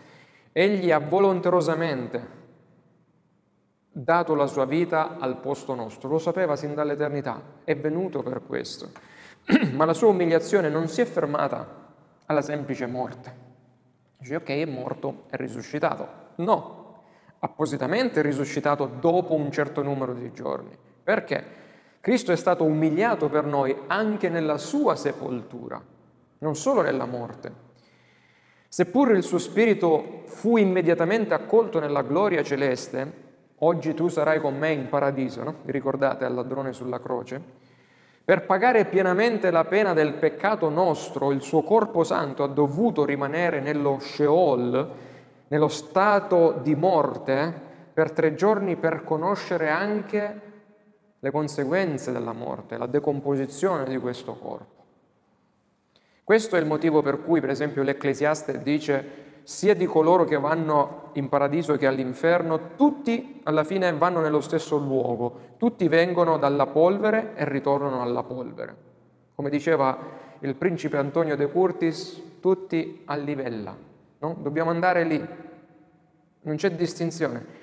Egli 0.52 0.92
ha 0.92 0.98
volonterosamente 0.98 2.40
dato 3.92 4.34
la 4.34 4.46
sua 4.46 4.64
vita 4.64 5.18
al 5.18 5.38
posto 5.38 5.74
nostro, 5.74 6.08
lo 6.08 6.18
sapeva 6.18 6.56
sin 6.56 6.74
dall'eternità, 6.74 7.40
è 7.64 7.76
venuto 7.76 8.22
per 8.22 8.42
questo, 8.46 8.90
ma 9.72 9.84
la 9.84 9.94
sua 9.94 10.08
umiliazione 10.08 10.68
non 10.68 10.88
si 10.88 11.00
è 11.02 11.04
fermata 11.04 11.80
alla 12.26 12.42
semplice 12.42 12.86
morte 12.86 13.50
Dice, 14.22 14.36
ok, 14.36 14.48
è 14.50 14.64
morto, 14.66 15.24
è 15.30 15.36
risuscitato. 15.36 16.06
No, 16.36 17.02
appositamente 17.40 18.20
è 18.20 18.22
risuscitato 18.22 18.86
dopo 18.86 19.34
un 19.34 19.50
certo 19.50 19.82
numero 19.82 20.14
di 20.14 20.32
giorni. 20.32 20.70
Perché? 21.02 21.44
Cristo 22.00 22.30
è 22.30 22.36
stato 22.36 22.62
umiliato 22.62 23.28
per 23.28 23.44
noi 23.44 23.76
anche 23.88 24.28
nella 24.28 24.58
sua 24.58 24.94
sepoltura, 24.94 25.82
non 26.38 26.54
solo 26.54 26.82
nella 26.82 27.04
morte. 27.04 27.70
Seppur 28.68 29.10
il 29.10 29.24
suo 29.24 29.38
spirito 29.38 30.22
fu 30.26 30.56
immediatamente 30.56 31.34
accolto 31.34 31.80
nella 31.80 32.02
gloria 32.02 32.44
celeste, 32.44 33.31
oggi 33.64 33.94
tu 33.94 34.08
sarai 34.08 34.40
con 34.40 34.56
me 34.56 34.70
in 34.72 34.88
paradiso, 34.88 35.42
no? 35.42 35.54
Ricordate 35.64 36.24
al 36.24 36.34
ladrone 36.34 36.72
sulla 36.72 37.00
croce? 37.00 37.40
Per 38.24 38.46
pagare 38.46 38.84
pienamente 38.84 39.50
la 39.50 39.64
pena 39.64 39.92
del 39.94 40.14
peccato 40.14 40.68
nostro, 40.68 41.32
il 41.32 41.42
suo 41.42 41.62
corpo 41.62 42.04
santo 42.04 42.44
ha 42.44 42.48
dovuto 42.48 43.04
rimanere 43.04 43.60
nello 43.60 43.98
Sheol, 43.98 44.90
nello 45.48 45.68
stato 45.68 46.60
di 46.62 46.74
morte, 46.74 47.70
per 47.92 48.12
tre 48.12 48.34
giorni 48.34 48.76
per 48.76 49.04
conoscere 49.04 49.68
anche 49.68 50.40
le 51.18 51.30
conseguenze 51.30 52.10
della 52.10 52.32
morte, 52.32 52.78
la 52.78 52.86
decomposizione 52.86 53.84
di 53.84 53.98
questo 53.98 54.34
corpo. 54.34 54.80
Questo 56.24 56.56
è 56.56 56.60
il 56.60 56.66
motivo 56.66 57.02
per 57.02 57.20
cui, 57.22 57.40
per 57.40 57.50
esempio, 57.50 57.82
l'Ecclesiaste 57.82 58.62
dice 58.62 59.21
sia 59.44 59.74
di 59.74 59.86
coloro 59.86 60.24
che 60.24 60.38
vanno 60.38 61.10
in 61.14 61.28
paradiso 61.28 61.76
che 61.76 61.86
all'inferno, 61.86 62.74
tutti 62.76 63.40
alla 63.44 63.64
fine 63.64 63.92
vanno 63.92 64.20
nello 64.20 64.40
stesso 64.40 64.76
luogo, 64.76 65.54
tutti 65.56 65.88
vengono 65.88 66.38
dalla 66.38 66.66
polvere 66.66 67.32
e 67.34 67.44
ritornano 67.44 68.02
alla 68.02 68.22
polvere. 68.22 68.76
Come 69.34 69.50
diceva 69.50 69.98
il 70.40 70.54
principe 70.54 70.96
Antonio 70.96 71.36
de 71.36 71.50
Curtis, 71.50 72.38
tutti 72.40 73.02
a 73.06 73.16
livella, 73.16 73.76
no? 74.18 74.36
dobbiamo 74.40 74.70
andare 74.70 75.04
lì, 75.04 75.24
non 76.42 76.56
c'è 76.56 76.70
distinzione. 76.72 77.60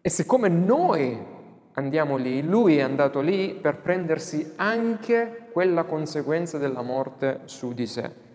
E 0.00 0.08
siccome 0.10 0.48
noi 0.48 1.36
andiamo 1.72 2.16
lì, 2.16 2.42
lui 2.42 2.78
è 2.78 2.82
andato 2.82 3.20
lì 3.20 3.54
per 3.54 3.76
prendersi 3.76 4.52
anche 4.56 5.48
quella 5.52 5.84
conseguenza 5.84 6.58
della 6.58 6.82
morte 6.82 7.42
su 7.44 7.72
di 7.72 7.86
sé. 7.86 8.26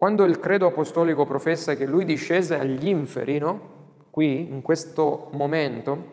Quando 0.00 0.24
il 0.24 0.40
credo 0.40 0.68
apostolico 0.68 1.26
professa 1.26 1.74
che 1.74 1.84
lui 1.84 2.06
discese 2.06 2.58
agli 2.58 2.88
inferi, 2.88 3.36
no? 3.36 4.06
qui, 4.08 4.50
in 4.50 4.62
questo 4.62 5.28
momento, 5.32 6.12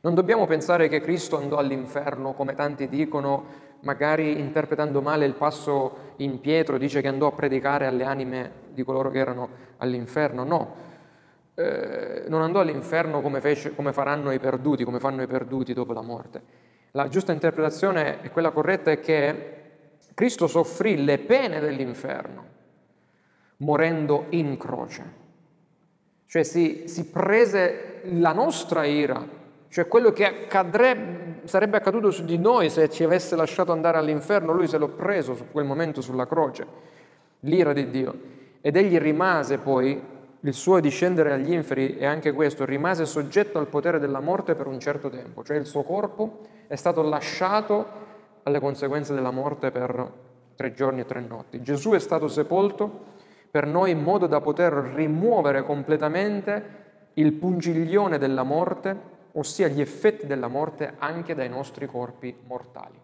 non 0.00 0.14
dobbiamo 0.14 0.44
pensare 0.48 0.88
che 0.88 1.00
Cristo 1.00 1.36
andò 1.36 1.58
all'inferno, 1.58 2.32
come 2.32 2.56
tanti 2.56 2.88
dicono, 2.88 3.44
magari 3.82 4.40
interpretando 4.40 5.02
male 5.02 5.24
il 5.24 5.34
passo 5.34 6.14
in 6.16 6.40
Pietro, 6.40 6.78
dice 6.78 7.00
che 7.00 7.06
andò 7.06 7.28
a 7.28 7.32
predicare 7.32 7.86
alle 7.86 8.02
anime 8.02 8.50
di 8.70 8.82
coloro 8.82 9.08
che 9.10 9.18
erano 9.20 9.48
all'inferno. 9.76 10.42
No, 10.42 10.74
eh, 11.54 12.24
non 12.26 12.42
andò 12.42 12.58
all'inferno 12.58 13.20
come, 13.20 13.40
fece, 13.40 13.72
come 13.72 13.92
faranno 13.92 14.32
i 14.32 14.40
perduti, 14.40 14.82
come 14.82 14.98
fanno 14.98 15.22
i 15.22 15.28
perduti 15.28 15.72
dopo 15.72 15.92
la 15.92 16.02
morte. 16.02 16.42
La 16.90 17.06
giusta 17.06 17.30
interpretazione 17.30 18.20
e 18.22 18.30
quella 18.30 18.50
corretta 18.50 18.90
è 18.90 18.98
che 18.98 19.52
Cristo 20.12 20.48
soffrì 20.48 21.04
le 21.04 21.18
pene 21.18 21.60
dell'inferno 21.60 22.58
morendo 23.60 24.26
in 24.30 24.56
croce. 24.56 25.18
Cioè 26.26 26.42
si, 26.42 26.84
si 26.86 27.06
prese 27.06 28.02
la 28.04 28.32
nostra 28.32 28.84
ira, 28.84 29.26
cioè 29.68 29.88
quello 29.88 30.12
che 30.12 30.24
accadrebbe, 30.24 31.40
sarebbe 31.44 31.76
accaduto 31.76 32.10
su 32.10 32.24
di 32.24 32.38
noi 32.38 32.70
se 32.70 32.88
ci 32.88 33.04
avesse 33.04 33.36
lasciato 33.36 33.72
andare 33.72 33.98
all'inferno, 33.98 34.52
lui 34.52 34.68
se 34.68 34.78
l'ho 34.78 34.88
preso 34.88 35.34
su 35.34 35.46
quel 35.50 35.64
momento 35.64 36.00
sulla 36.00 36.26
croce, 36.26 36.66
l'ira 37.40 37.72
di 37.72 37.90
Dio. 37.90 38.14
Ed 38.60 38.76
egli 38.76 38.98
rimase 38.98 39.58
poi, 39.58 40.18
il 40.42 40.54
suo 40.54 40.80
discendere 40.80 41.32
agli 41.32 41.52
inferi 41.52 41.98
e 41.98 42.06
anche 42.06 42.32
questo, 42.32 42.64
rimase 42.64 43.04
soggetto 43.04 43.58
al 43.58 43.66
potere 43.66 43.98
della 43.98 44.20
morte 44.20 44.54
per 44.54 44.66
un 44.66 44.78
certo 44.78 45.10
tempo, 45.10 45.42
cioè 45.42 45.56
il 45.56 45.66
suo 45.66 45.82
corpo 45.82 46.40
è 46.66 46.76
stato 46.76 47.02
lasciato 47.02 47.86
alle 48.44 48.60
conseguenze 48.60 49.14
della 49.14 49.30
morte 49.30 49.70
per 49.70 50.12
tre 50.54 50.72
giorni 50.72 51.00
e 51.00 51.06
tre 51.06 51.20
notti. 51.20 51.60
Gesù 51.60 51.90
è 51.90 51.98
stato 51.98 52.28
sepolto 52.28 53.18
per 53.50 53.66
noi 53.66 53.90
in 53.90 54.02
modo 54.02 54.26
da 54.26 54.40
poter 54.40 54.72
rimuovere 54.72 55.62
completamente 55.62 56.78
il 57.14 57.32
pungiglione 57.32 58.18
della 58.18 58.44
morte, 58.44 58.96
ossia 59.32 59.68
gli 59.68 59.80
effetti 59.80 60.26
della 60.26 60.48
morte 60.48 60.94
anche 60.98 61.34
dai 61.34 61.48
nostri 61.48 61.86
corpi 61.86 62.34
mortali. 62.46 62.98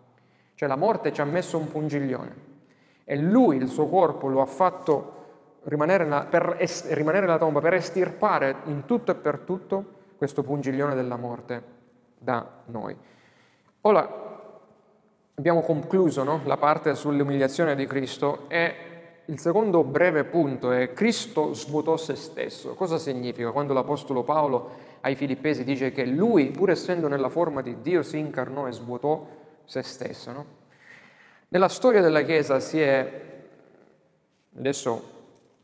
Cioè 0.54 0.68
la 0.68 0.76
morte 0.76 1.12
ci 1.12 1.20
ha 1.20 1.24
messo 1.24 1.58
un 1.58 1.70
pungiglione 1.70 2.54
E 3.04 3.16
lui, 3.16 3.56
il 3.56 3.68
suo 3.68 3.88
corpo, 3.88 4.28
lo 4.28 4.40
ha 4.40 4.46
fatto 4.46 5.14
rimanere 5.64 6.04
nella, 6.04 6.24
per 6.24 6.56
es, 6.58 6.92
rimanere 6.92 7.26
nella 7.26 7.38
tomba, 7.38 7.60
per 7.60 7.74
estirpare 7.74 8.56
in 8.64 8.84
tutto 8.84 9.12
e 9.12 9.14
per 9.16 9.40
tutto 9.40 9.84
questo 10.16 10.42
pungiglione 10.42 10.94
della 10.94 11.16
morte 11.16 11.62
da 12.18 12.48
noi. 12.66 12.96
Ora, 13.82 14.08
abbiamo 15.34 15.60
concluso 15.60 16.22
no? 16.24 16.40
la 16.44 16.56
parte 16.56 16.94
sull'umiliazione 16.94 17.74
di 17.74 17.86
Cristo 17.86 18.48
e 18.48 18.95
il 19.26 19.40
secondo 19.40 19.82
breve 19.82 20.24
punto 20.24 20.70
è 20.70 20.92
Cristo 20.92 21.52
svuotò 21.52 21.96
se 21.96 22.14
stesso. 22.14 22.74
Cosa 22.74 22.98
significa 22.98 23.50
quando 23.50 23.72
l'Apostolo 23.72 24.22
Paolo 24.22 24.84
ai 25.00 25.16
Filippesi 25.16 25.64
dice 25.64 25.90
che 25.90 26.04
lui, 26.04 26.50
pur 26.50 26.70
essendo 26.70 27.08
nella 27.08 27.28
forma 27.28 27.60
di 27.60 27.80
Dio, 27.80 28.02
si 28.02 28.18
incarnò 28.18 28.68
e 28.68 28.72
svuotò 28.72 29.26
se 29.64 29.82
stesso? 29.82 30.30
No? 30.30 30.44
Nella 31.48 31.68
storia 31.68 32.00
della 32.00 32.22
Chiesa 32.22 32.60
si 32.60 32.80
è, 32.80 33.22
adesso 34.58 35.02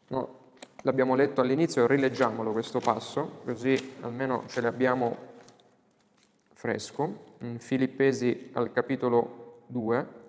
no, 0.09 0.38
l'abbiamo 0.83 1.14
letto 1.14 1.40
all'inizio, 1.40 1.87
rileggiamolo 1.87 2.51
questo 2.51 2.81
passo, 2.81 3.40
così 3.44 3.94
almeno 4.01 4.42
ce 4.48 4.61
l'abbiamo 4.61 5.16
fresco, 6.53 7.31
in 7.40 7.59
Filippesi 7.59 8.51
al 8.55 8.72
capitolo 8.72 9.62
2. 9.66 10.20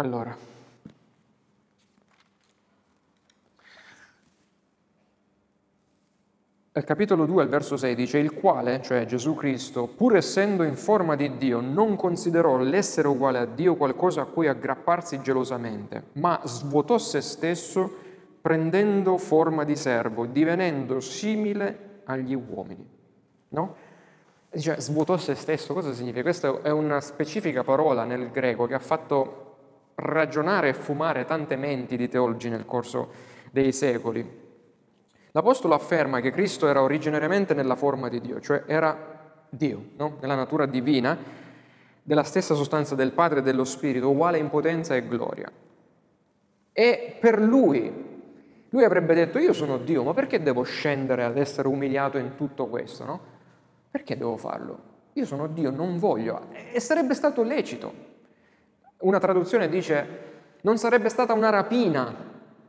Allora, 0.00 0.34
al 6.72 6.84
capitolo 6.84 7.26
2, 7.26 7.42
al 7.42 7.48
verso 7.50 7.76
6 7.76 7.94
dice, 7.94 8.16
il 8.16 8.32
quale, 8.32 8.80
cioè 8.80 9.04
Gesù 9.04 9.34
Cristo, 9.34 9.88
pur 9.88 10.16
essendo 10.16 10.62
in 10.62 10.76
forma 10.76 11.16
di 11.16 11.36
Dio, 11.36 11.60
non 11.60 11.96
considerò 11.96 12.56
l'essere 12.56 13.08
uguale 13.08 13.40
a 13.40 13.44
Dio 13.44 13.76
qualcosa 13.76 14.22
a 14.22 14.24
cui 14.24 14.48
aggrapparsi 14.48 15.20
gelosamente, 15.20 16.04
ma 16.12 16.40
svuotò 16.44 16.96
se 16.96 17.20
stesso 17.20 17.94
prendendo 18.40 19.18
forma 19.18 19.64
di 19.64 19.76
servo, 19.76 20.24
divenendo 20.24 21.00
simile 21.00 22.00
agli 22.04 22.34
uomini. 22.34 22.88
No? 23.48 23.74
Dice, 24.50 24.80
svuotò 24.80 25.18
se 25.18 25.34
stesso, 25.34 25.74
cosa 25.74 25.92
significa? 25.92 26.22
Questa 26.22 26.62
è 26.62 26.70
una 26.70 27.02
specifica 27.02 27.62
parola 27.62 28.04
nel 28.04 28.30
greco 28.30 28.64
che 28.64 28.72
ha 28.72 28.78
fatto 28.78 29.48
ragionare 30.00 30.70
e 30.70 30.74
fumare 30.74 31.24
tante 31.24 31.56
menti 31.56 31.96
di 31.96 32.08
teologi 32.08 32.48
nel 32.48 32.64
corso 32.64 33.10
dei 33.50 33.72
secoli. 33.72 34.38
L'Apostolo 35.32 35.74
afferma 35.74 36.20
che 36.20 36.32
Cristo 36.32 36.66
era 36.66 36.82
originariamente 36.82 37.54
nella 37.54 37.76
forma 37.76 38.08
di 38.08 38.20
Dio, 38.20 38.40
cioè 38.40 38.64
era 38.66 38.96
Dio, 39.48 39.90
no? 39.96 40.16
nella 40.20 40.34
natura 40.34 40.66
divina, 40.66 41.16
della 42.02 42.24
stessa 42.24 42.54
sostanza 42.54 42.94
del 42.94 43.12
Padre 43.12 43.38
e 43.38 43.42
dello 43.42 43.64
Spirito, 43.64 44.10
uguale 44.10 44.38
in 44.38 44.48
potenza 44.48 44.96
e 44.96 45.06
gloria. 45.06 45.50
E 46.72 47.16
per 47.20 47.40
lui, 47.40 47.92
lui 48.70 48.84
avrebbe 48.84 49.14
detto 49.14 49.38
io 49.38 49.52
sono 49.52 49.78
Dio, 49.78 50.02
ma 50.02 50.14
perché 50.14 50.42
devo 50.42 50.62
scendere 50.62 51.24
ad 51.24 51.36
essere 51.36 51.68
umiliato 51.68 52.18
in 52.18 52.34
tutto 52.36 52.66
questo? 52.66 53.04
No? 53.04 53.20
Perché 53.90 54.16
devo 54.16 54.36
farlo? 54.36 54.88
Io 55.14 55.24
sono 55.26 55.46
Dio, 55.48 55.70
non 55.70 55.98
voglio. 55.98 56.46
E 56.72 56.80
sarebbe 56.80 57.14
stato 57.14 57.42
lecito. 57.42 58.09
Una 59.00 59.18
traduzione 59.18 59.68
dice 59.68 60.28
non 60.62 60.78
sarebbe 60.78 61.08
stata 61.08 61.32
una 61.32 61.50
rapina, 61.50 62.14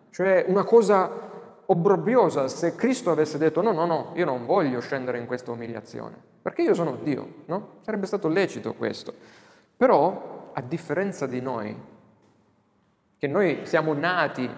cioè 0.09 0.45
una 0.47 0.63
cosa 0.63 1.29
obbrobriosa 1.65 2.47
se 2.47 2.75
Cristo 2.75 3.11
avesse 3.11 3.37
detto 3.37 3.61
no, 3.61 3.71
no, 3.71 3.85
no, 3.85 4.11
io 4.15 4.25
non 4.25 4.45
voglio 4.45 4.79
scendere 4.79 5.17
in 5.17 5.25
questa 5.25 5.51
umiliazione, 5.51 6.15
perché 6.41 6.61
io 6.63 6.73
sono 6.73 6.97
Dio, 7.01 7.43
no? 7.45 7.79
Sarebbe 7.81 8.05
stato 8.05 8.27
lecito 8.27 8.73
questo. 8.73 9.13
Però, 9.75 10.51
a 10.53 10.61
differenza 10.61 11.25
di 11.25 11.41
noi, 11.41 11.75
che 13.17 13.27
noi 13.27 13.61
siamo 13.63 13.93
nati 13.93 14.49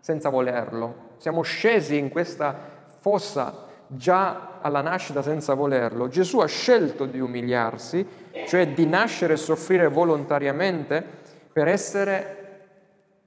senza 0.00 0.28
volerlo, 0.28 1.06
siamo 1.18 1.42
scesi 1.42 1.96
in 1.96 2.08
questa 2.08 2.56
fossa 3.00 3.67
già 3.88 4.58
alla 4.60 4.82
nascita 4.82 5.22
senza 5.22 5.54
volerlo, 5.54 6.08
Gesù 6.08 6.38
ha 6.38 6.46
scelto 6.46 7.06
di 7.06 7.20
umiliarsi, 7.20 8.06
cioè 8.46 8.68
di 8.68 8.86
nascere 8.86 9.34
e 9.34 9.36
soffrire 9.36 9.88
volontariamente 9.88 11.04
per 11.52 11.68
essere 11.68 12.36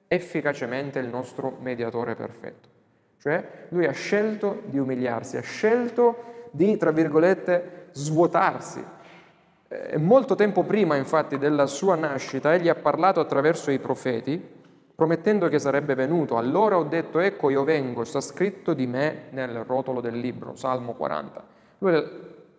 efficacemente 0.07 0.99
il 0.99 1.07
nostro 1.07 1.57
mediatore 1.59 2.15
perfetto. 2.15 2.69
Cioè 3.19 3.67
lui 3.69 3.85
ha 3.85 3.91
scelto 3.91 4.61
di 4.65 4.77
umiliarsi, 4.77 5.37
ha 5.37 5.41
scelto 5.41 6.49
di, 6.51 6.77
tra 6.77 6.91
virgolette, 6.91 7.87
svuotarsi. 7.91 8.83
E 9.67 9.97
molto 9.97 10.35
tempo 10.35 10.63
prima, 10.63 10.95
infatti, 10.95 11.37
della 11.37 11.65
sua 11.65 11.95
nascita, 11.95 12.53
egli 12.53 12.67
ha 12.67 12.75
parlato 12.75 13.19
attraverso 13.19 13.71
i 13.71 13.79
profeti, 13.79 14.59
promettendo 15.01 15.47
che 15.47 15.57
sarebbe 15.57 15.95
venuto. 15.95 16.37
Allora 16.37 16.77
ho 16.77 16.83
detto, 16.83 17.17
ecco 17.17 17.49
io 17.49 17.63
vengo, 17.63 18.03
sta 18.03 18.21
scritto 18.21 18.75
di 18.75 18.85
me 18.85 19.29
nel 19.31 19.63
rotolo 19.63 19.99
del 19.99 20.19
libro, 20.19 20.55
Salmo 20.55 20.93
40. 20.93 21.43
Lui 21.79 22.03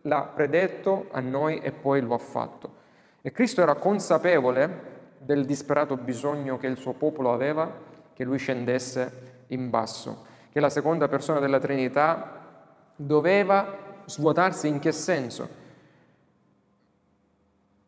l'ha 0.00 0.22
predetto 0.22 1.06
a 1.12 1.20
noi 1.20 1.60
e 1.60 1.70
poi 1.70 2.00
lo 2.00 2.14
ha 2.14 2.18
fatto. 2.18 2.74
E 3.20 3.30
Cristo 3.30 3.62
era 3.62 3.76
consapevole 3.76 4.90
del 5.18 5.44
disperato 5.44 5.96
bisogno 5.96 6.58
che 6.58 6.66
il 6.66 6.78
suo 6.78 6.94
popolo 6.94 7.32
aveva 7.32 7.70
che 8.12 8.24
lui 8.24 8.38
scendesse 8.38 9.44
in 9.46 9.70
basso, 9.70 10.24
che 10.50 10.58
la 10.58 10.68
seconda 10.68 11.06
persona 11.06 11.38
della 11.38 11.60
Trinità 11.60 12.40
doveva 12.96 14.00
svuotarsi 14.06 14.66
in 14.66 14.80
che 14.80 14.90
senso? 14.90 15.48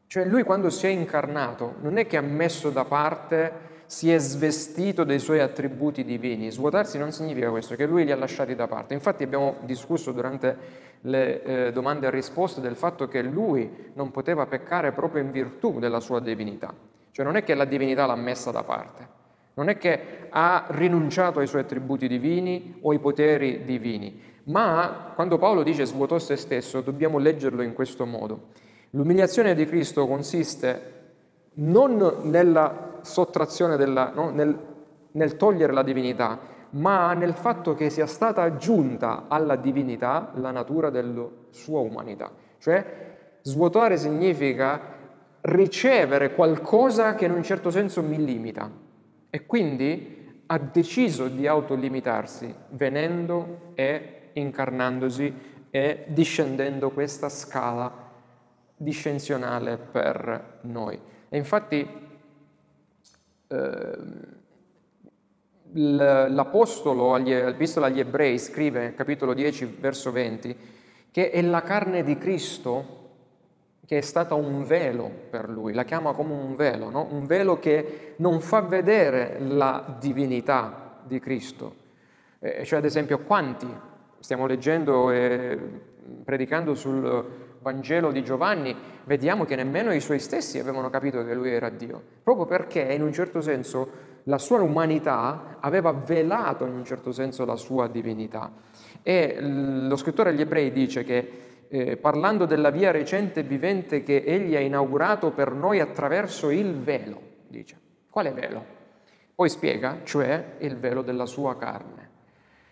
Cioè 0.07 0.25
lui 0.25 0.45
quando 0.45 0.71
si 0.71 0.87
è 0.87 0.91
incarnato 0.91 1.75
non 1.81 1.97
è 1.97 2.07
che 2.07 2.17
ha 2.17 2.23
messo 2.23 2.71
da 2.71 2.85
parte 2.85 3.73
si 3.87 4.11
è 4.13 4.19
svestito 4.19 5.05
dei 5.05 5.19
suoi 5.19 5.41
attributi 5.41 6.05
divini. 6.05 6.51
Svuotarsi 6.51 6.99
non 6.99 7.13
significa 7.13 7.51
questo, 7.51 7.75
che 7.77 7.87
lui 7.87 8.05
li 8.05 8.13
ha 8.13 8.17
lasciati 8.17 8.55
da 8.55 8.67
parte. 8.67 8.95
Infatti 8.95 9.23
abbiamo 9.23 9.57
discusso 9.63 10.13
durante 10.13 10.83
le 11.03 11.43
eh, 11.43 11.73
domande 11.73 12.07
e 12.07 12.11
risposte 12.11 12.61
del 12.61 12.77
fatto 12.77 13.09
che 13.09 13.23
lui 13.23 13.91
non 13.95 14.11
poteva 14.11 14.47
peccare 14.47 14.93
proprio 14.93 15.23
in 15.23 15.31
virtù 15.31 15.79
della 15.79 16.01
sua 16.01 16.21
divinità. 16.21 16.73
Cioè 17.11 17.25
non 17.25 17.37
è 17.37 17.45
che 17.45 17.55
la 17.55 17.65
divinità 17.65 18.07
l'ha 18.07 18.17
messa 18.17 18.51
da 18.51 18.63
parte, 18.63 19.07
non 19.55 19.69
è 19.69 19.77
che 19.77 20.27
ha 20.31 20.67
rinunciato 20.69 21.39
ai 21.39 21.47
suoi 21.47 21.61
attributi 21.61 22.09
divini 22.09 22.79
o 22.81 22.91
ai 22.91 22.99
poteri 22.99 23.65
divini, 23.65 24.21
ma 24.45 25.13
quando 25.15 25.39
Paolo 25.39 25.63
dice 25.63 25.85
svuotò 25.85 26.19
se 26.19 26.37
stesso 26.37 26.81
dobbiamo 26.81 27.19
leggerlo 27.19 27.63
in 27.63 27.73
questo 27.73 28.05
modo. 28.07 28.49
L'umiliazione 28.91 29.55
di 29.55 29.67
Cristo 29.67 30.07
consiste 30.07 30.93
non 31.55 32.21
nella 32.23 32.94
sottrazione 33.05 33.77
della, 33.77 34.11
no? 34.15 34.31
nel, 34.31 34.59
nel 35.13 35.37
togliere 35.37 35.73
la 35.73 35.83
divinità, 35.83 36.39
ma 36.71 37.15
nel 37.15 37.35
fatto 37.35 37.75
che 37.75 37.91
sia 37.91 38.07
stata 38.07 38.43
aggiunta 38.43 39.25
alla 39.29 39.57
divinità 39.57 40.33
la 40.35 40.51
natura 40.51 40.91
della 40.91 41.27
sua 41.51 41.81
umanità. 41.81 42.31
Cioè, 42.59 43.13
svuotare 43.43 43.97
significa 43.97 44.81
ricevere 45.43 46.35
qualcosa 46.35 47.15
che 47.15 47.27
in 47.27 47.33
un 47.33 47.43
certo 47.43 47.71
senso 47.71 48.03
mi 48.03 48.25
limita 48.25 48.71
e 49.31 49.47
quindi 49.47 50.43
ha 50.47 50.59
deciso 50.59 51.29
di 51.29 51.47
autolimitarsi 51.47 52.55
venendo 52.71 53.73
e 53.75 54.31
incarnandosi 54.33 55.53
e 55.71 56.05
discendendo 56.09 56.91
questa 56.91 57.29
scala 57.29 57.93
discensionale 58.77 59.77
per 59.77 60.59
noi. 60.63 60.99
E 61.29 61.37
infatti 61.37 62.04
l'Apostolo, 65.73 67.17
l'Epistola 67.17 67.87
agli 67.87 68.01
Ebrei, 68.01 68.39
scrive, 68.39 68.95
capitolo 68.95 69.35
10, 69.35 69.77
verso 69.81 70.13
20, 70.13 70.57
che 71.11 71.31
è 71.31 71.43
la 71.43 71.63
carne 71.63 72.03
di 72.03 72.17
Cristo 72.17 73.03
che 73.87 73.99
è 73.99 74.01
stata 74.01 74.35
un 74.35 74.65
velo 74.65 75.11
per 75.29 75.49
lui, 75.49 75.75
la 75.75 75.85
chiama 75.85 76.13
come 76.13 76.33
un 76.33 76.57
velo, 76.57 76.89
no? 76.89 77.07
un 77.11 77.27
velo 77.27 77.59
che 77.59 78.15
non 78.17 78.41
fa 78.41 78.63
vedere 78.63 79.39
la 79.41 79.97
divinità 80.01 81.01
di 81.03 81.21
Cristo. 81.21 81.83
Eh, 82.39 82.65
cioè, 82.65 82.79
ad 82.79 82.85
esempio, 82.87 83.21
quanti 83.21 83.69
stiamo 84.21 84.47
leggendo 84.47 85.11
e 85.11 85.59
predicando 86.25 86.75
sul 86.75 87.54
Vangelo 87.65 88.13
di 88.13 88.23
Giovanni, 88.23 88.77
vediamo 89.05 89.47
che 89.47 89.57
nemmeno 89.57 89.91
i 89.95 90.01
suoi 90.01 90.19
stessi 90.19 90.59
avevano 90.59 90.91
capito 90.91 91.25
che 91.25 91.33
lui 91.33 91.51
era 91.51 91.71
Dio, 91.71 92.01
proprio 92.23 92.45
perché 92.45 92.83
in 92.93 93.03
un 93.03 93.11
certo 93.11 93.41
senso 93.41 94.13
la 94.25 94.37
sua 94.37 94.61
umanità 94.61 95.57
aveva 95.61 95.93
velato 95.93 96.67
in 96.67 96.75
un 96.75 96.85
certo 96.85 97.11
senso 97.11 97.47
la 97.47 97.57
sua 97.57 97.89
divinità. 97.89 98.53
E 99.03 99.39
lo 99.41 99.97
scrittore 99.97 100.31
agli 100.31 100.43
ebrei 100.43 100.73
dice 100.73 101.05
che 101.05 101.67
eh, 101.69 101.97
parlando 101.97 102.45
della 102.45 102.69
via 102.69 102.91
recente 102.91 103.41
e 103.41 103.45
vivente 103.45 104.03
che 104.03 104.23
egli 104.27 104.55
ha 104.57 104.61
inaugurato 104.61 105.31
per 105.31 105.53
noi 105.53 105.81
attraverso 105.81 106.51
il 106.51 106.75
velo, 106.75 107.19
dice. 107.49 107.81
Quale 108.11 108.31
velo? 108.33 108.65
Poi 109.35 109.49
spiega, 109.49 110.01
cioè 110.05 110.57
il 110.59 110.77
velo 110.77 111.01
della 111.01 111.27
sua 111.27 111.57
carne. 111.57 112.11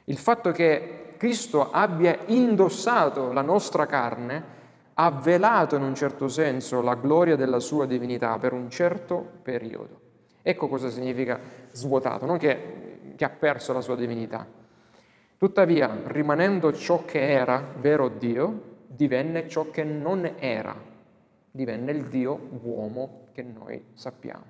Il 0.05 0.18
fatto 0.18 0.53
che 0.53 1.14
Cristo 1.16 1.70
abbia 1.70 2.18
indossato 2.26 3.32
la 3.32 3.43
nostra 3.43 3.86
carne 3.86 4.61
ha 4.95 5.11
velato 5.11 5.76
in 5.76 5.82
un 5.82 5.95
certo 5.95 6.28
senso 6.28 6.80
la 6.82 6.95
gloria 6.95 7.36
della 7.36 7.61
sua 7.61 7.86
divinità 7.86 8.38
per 8.38 8.53
un 8.53 8.68
certo 8.70 9.24
periodo. 9.43 10.01
Ecco 10.43 10.68
cosa 10.68 10.90
significa 10.90 11.38
svuotato, 11.70 12.26
non 12.26 12.38
che, 12.38 13.14
che 13.16 13.24
ha 13.24 13.30
perso 13.30 13.72
la 13.72 13.80
sua 13.80 13.97
divinità. 13.97 14.47
Tuttavia, 15.38 16.03
rimanendo 16.07 16.72
ciò 16.72 17.05
che 17.05 17.30
era, 17.30 17.64
vero 17.78 18.09
Dio, 18.09 18.70
divenne 18.86 19.49
ciò 19.49 19.70
che 19.70 19.84
non 19.84 20.34
era, 20.38 20.74
divenne 21.51 21.90
il 21.93 22.07
Dio 22.07 22.49
uomo 22.62 23.28
che 23.32 23.43
noi 23.43 23.82
sappiamo. 23.95 24.45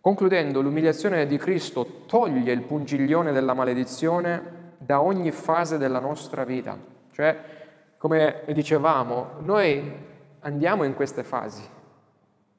Concludendo, 0.00 0.60
l'umiliazione 0.60 1.26
di 1.26 1.38
Cristo 1.38 2.02
toglie 2.06 2.52
il 2.52 2.62
pungiglione 2.62 3.32
della 3.32 3.54
maledizione 3.54 4.72
da 4.76 5.00
ogni 5.00 5.30
fase 5.30 5.78
della 5.78 5.98
nostra 5.98 6.44
vita. 6.44 6.76
Cioè, 7.10 7.53
come 8.04 8.42
dicevamo, 8.52 9.36
noi 9.44 9.90
andiamo 10.40 10.84
in 10.84 10.92
queste 10.92 11.24
fasi 11.24 11.62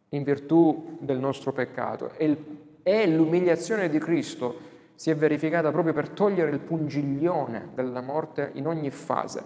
in 0.10 0.24
virtù 0.24 0.98
del 1.00 1.20
nostro 1.20 1.52
peccato 1.52 2.14
e 2.16 3.08
l'umiliazione 3.08 3.88
di 3.88 4.00
Cristo 4.00 4.58
si 4.96 5.12
è 5.12 5.16
verificata 5.16 5.70
proprio 5.70 5.93
per 5.93 6.10
togliere 6.10 6.50
il 6.50 6.58
pungiglione 6.58 7.70
della 7.76 8.02
morte 8.02 8.50
in 8.54 8.66
ogni 8.66 8.89
fase, 8.89 9.43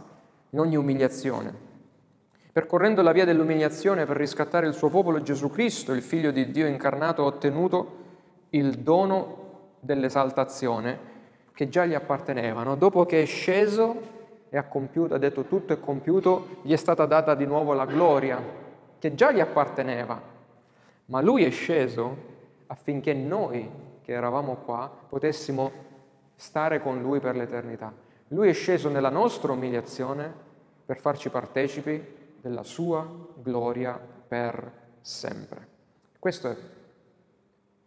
in 0.51 0.59
ogni 0.61 0.77
umiliazione. 0.77 1.53
Percorrendo 2.49 3.01
la 3.01 3.11
via 3.11 3.25
dell'umiliazione 3.25 4.05
per 4.05 4.15
riscattare 4.15 4.67
il 4.67 4.75
suo 4.75 4.87
popolo, 4.87 5.21
Gesù 5.21 5.49
Cristo, 5.49 5.91
il 5.91 6.01
Figlio 6.01 6.31
di 6.31 6.49
Dio 6.49 6.65
incarnato, 6.65 7.23
ha 7.23 7.25
ottenuto 7.25 7.97
il 8.51 8.77
dono 8.77 9.73
dell'esaltazione 9.81 10.97
che 11.53 11.67
già 11.67 11.83
gli 11.83 11.93
appartenevano. 11.93 12.77
Dopo 12.77 13.05
che 13.05 13.21
è 13.21 13.25
sceso 13.25 14.18
e 14.49 14.67
compiuto, 14.67 15.13
ha 15.13 15.17
detto 15.19 15.43
tutto 15.43 15.73
è 15.73 15.79
compiuto, 15.79 16.57
gli 16.63 16.73
è 16.73 16.77
stata 16.77 17.05
data 17.05 17.35
di 17.35 17.45
nuovo 17.45 17.73
la 17.73 17.85
gloria 17.85 18.41
che 18.97 19.13
già 19.13 19.31
gli 19.31 19.39
apparteneva. 19.39 20.21
Ma 21.05 21.21
lui 21.21 21.43
è 21.43 21.49
sceso 21.49 22.15
affinché 22.67 23.13
noi 23.13 23.69
che 24.01 24.11
eravamo 24.11 24.55
qua 24.55 24.91
potessimo 25.07 25.71
stare 26.35 26.81
con 26.81 27.01
Lui 27.01 27.19
per 27.19 27.35
l'eternità. 27.35 27.93
Lui 28.29 28.49
è 28.49 28.53
sceso 28.53 28.89
nella 28.89 29.09
nostra 29.09 29.51
umiliazione 29.51 30.31
per 30.85 30.99
farci 30.99 31.29
partecipi 31.29 32.17
della 32.41 32.63
sua 32.63 33.07
gloria 33.35 33.99
per 34.27 34.71
sempre. 35.01 35.67
Questa 36.17 36.51
è 36.51 36.55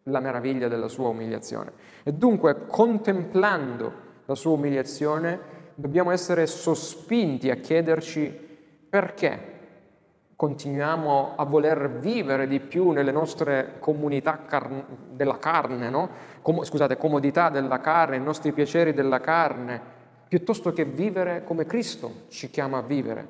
la 0.05 0.21
meraviglia 0.21 0.69
della 0.69 0.89
sua 0.89 1.09
umiliazione. 1.09 1.73
E 2.03 2.13
dunque, 2.13 2.67
contemplando 2.67 3.93
la 4.27 4.35
sua 4.35 4.53
umiliazione, 4.53 5.41
dobbiamo 5.75 6.11
essere 6.11 6.47
sospinti 6.47 7.51
a 7.51 7.57
chiederci 7.57 8.51
perché 8.89 9.51
continuiamo 10.37 11.35
a 11.37 11.45
voler 11.45 11.99
vivere 12.01 12.49
di 12.49 12.59
più 12.59 12.91
nelle 12.91 13.12
nostre 13.12 13.77
comunità 13.79 14.45
car- 14.45 14.85
della 15.11 15.39
carne, 15.39 15.89
no? 15.89 16.09
Com- 16.43 16.64
scusate, 16.64 16.97
comodità 16.97 17.49
della 17.49 17.79
carne, 17.79 18.16
i 18.16 18.20
nostri 18.20 18.53
piaceri 18.53 18.93
della 18.93 19.20
carne, 19.20 19.81
piuttosto 20.27 20.73
che 20.73 20.85
vivere 20.85 21.45
come 21.45 21.64
Cristo 21.64 22.25
ci 22.29 22.51
chiama 22.51 22.79
a 22.79 22.83
vivere, 22.83 23.27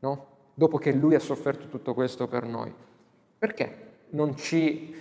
no? 0.00 0.26
dopo 0.54 0.78
che 0.78 0.92
Lui 0.92 1.14
ha 1.14 1.20
sofferto 1.20 1.68
tutto 1.68 1.94
questo 1.94 2.26
per 2.26 2.44
noi. 2.44 2.72
Perché 3.38 3.88
non 4.10 4.36
ci 4.36 4.92